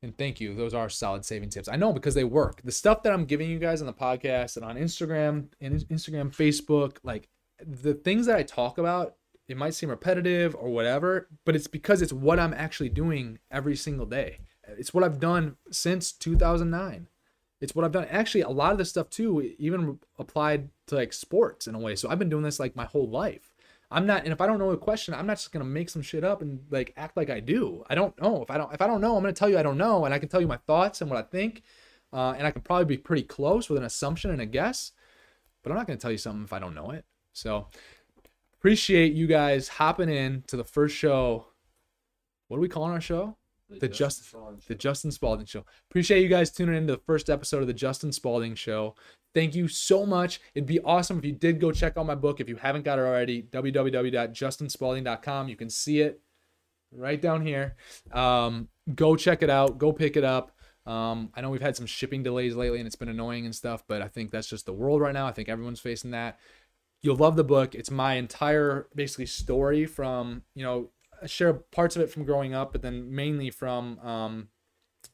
[0.00, 0.54] And thank you.
[0.54, 1.66] Those are solid saving tips.
[1.66, 2.62] I know because they work.
[2.62, 6.32] The stuff that I'm giving you guys on the podcast and on Instagram and Instagram,
[6.32, 7.28] Facebook, like
[7.66, 9.16] the things that I talk about,
[9.48, 13.74] it might seem repetitive or whatever, but it's because it's what I'm actually doing every
[13.74, 14.38] single day.
[14.68, 17.08] It's what I've done since 2009.
[17.60, 18.06] It's what I've done.
[18.08, 21.96] Actually, a lot of this stuff too, even applied to like sports in a way.
[21.96, 23.53] So I've been doing this like my whole life.
[23.90, 26.02] I'm not, and if I don't know a question, I'm not just gonna make some
[26.02, 27.84] shit up and like act like I do.
[27.88, 28.42] I don't know.
[28.42, 30.14] If I don't, if I don't know, I'm gonna tell you I don't know, and
[30.14, 31.62] I can tell you my thoughts and what I think,
[32.12, 34.92] uh, and I can probably be pretty close with an assumption and a guess.
[35.62, 37.04] But I'm not gonna tell you something if I don't know it.
[37.32, 37.68] So
[38.58, 41.46] appreciate you guys hopping in to the first show.
[42.48, 43.36] What are we calling our show?
[43.68, 45.64] The, the Justin, Justin, the Justin Spaulding Show.
[45.90, 48.94] Appreciate you guys tuning into the first episode of the Justin Spaulding Show.
[49.34, 50.40] Thank you so much.
[50.54, 52.40] It'd be awesome if you did go check out my book.
[52.40, 55.48] If you haven't got it already, www.justinspaulding.com.
[55.48, 56.20] You can see it
[56.92, 57.74] right down here.
[58.12, 59.78] Um, go check it out.
[59.78, 60.52] Go pick it up.
[60.86, 63.84] Um, I know we've had some shipping delays lately and it's been annoying and stuff,
[63.88, 65.26] but I think that's just the world right now.
[65.26, 66.38] I think everyone's facing that.
[67.02, 67.74] You'll love the book.
[67.74, 70.90] It's my entire basically story from, you know,
[71.24, 74.48] I share parts of it from growing up, but then mainly from, um,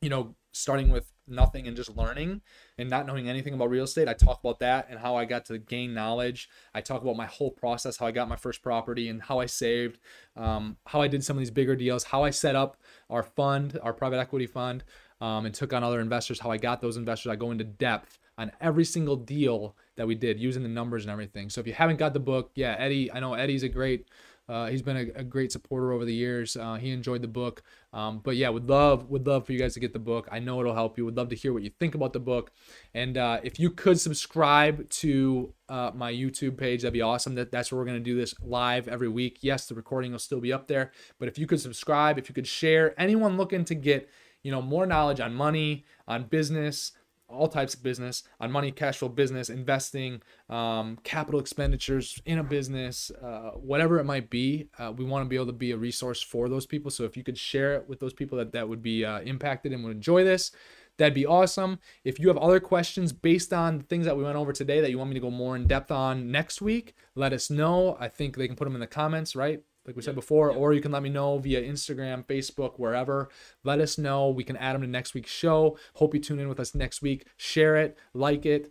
[0.02, 2.40] you know, starting with nothing and just learning
[2.76, 4.08] and not knowing anything about real estate.
[4.08, 6.48] I talk about that and how I got to gain knowledge.
[6.74, 9.46] I talk about my whole process, how I got my first property and how I
[9.46, 10.00] saved,
[10.36, 12.76] um, how I did some of these bigger deals, how I set up
[13.08, 14.82] our fund, our private equity fund,
[15.20, 17.30] um, and took on other investors, how I got those investors.
[17.30, 21.12] I go into depth on every single deal that we did using the numbers and
[21.12, 21.50] everything.
[21.50, 24.08] So if you haven't got the book, yeah, Eddie, I know Eddie's a great
[24.50, 26.56] uh, he's been a, a, great supporter over the years.
[26.56, 29.74] Uh, he enjoyed the book, um, but yeah, would love would love for you guys
[29.74, 30.26] to get the book.
[30.32, 31.04] I know it'll help you.
[31.04, 32.50] Would love to hear what you think about the book,
[32.92, 37.36] and uh, if you could subscribe to uh, my YouTube page, that'd be awesome.
[37.36, 39.38] That that's where we're gonna do this live every week.
[39.40, 40.90] Yes, the recording will still be up there,
[41.20, 44.10] but if you could subscribe, if you could share, anyone looking to get
[44.42, 46.90] you know more knowledge on money, on business,
[47.30, 52.44] all types of business on money, cash flow business, investing, um, capital expenditures in a
[52.44, 54.68] business, uh, whatever it might be.
[54.78, 56.90] Uh, we want to be able to be a resource for those people.
[56.90, 59.72] So if you could share it with those people that, that would be uh, impacted
[59.72, 60.50] and would enjoy this,
[60.98, 61.78] that'd be awesome.
[62.04, 64.98] If you have other questions based on things that we went over today that you
[64.98, 67.96] want me to go more in depth on next week, let us know.
[67.98, 69.62] I think they can put them in the comments, right?
[69.86, 73.28] Like we said before, or you can let me know via Instagram, Facebook, wherever.
[73.64, 74.28] Let us know.
[74.28, 75.78] We can add them to next week's show.
[75.94, 77.26] Hope you tune in with us next week.
[77.36, 78.70] Share it, like it,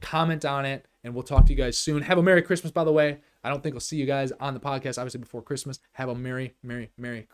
[0.00, 2.02] comment on it, and we'll talk to you guys soon.
[2.02, 3.18] Have a Merry Christmas, by the way.
[3.42, 5.78] I don't think I'll see you guys on the podcast, obviously, before Christmas.
[5.92, 7.28] Have a Merry, Merry, Merry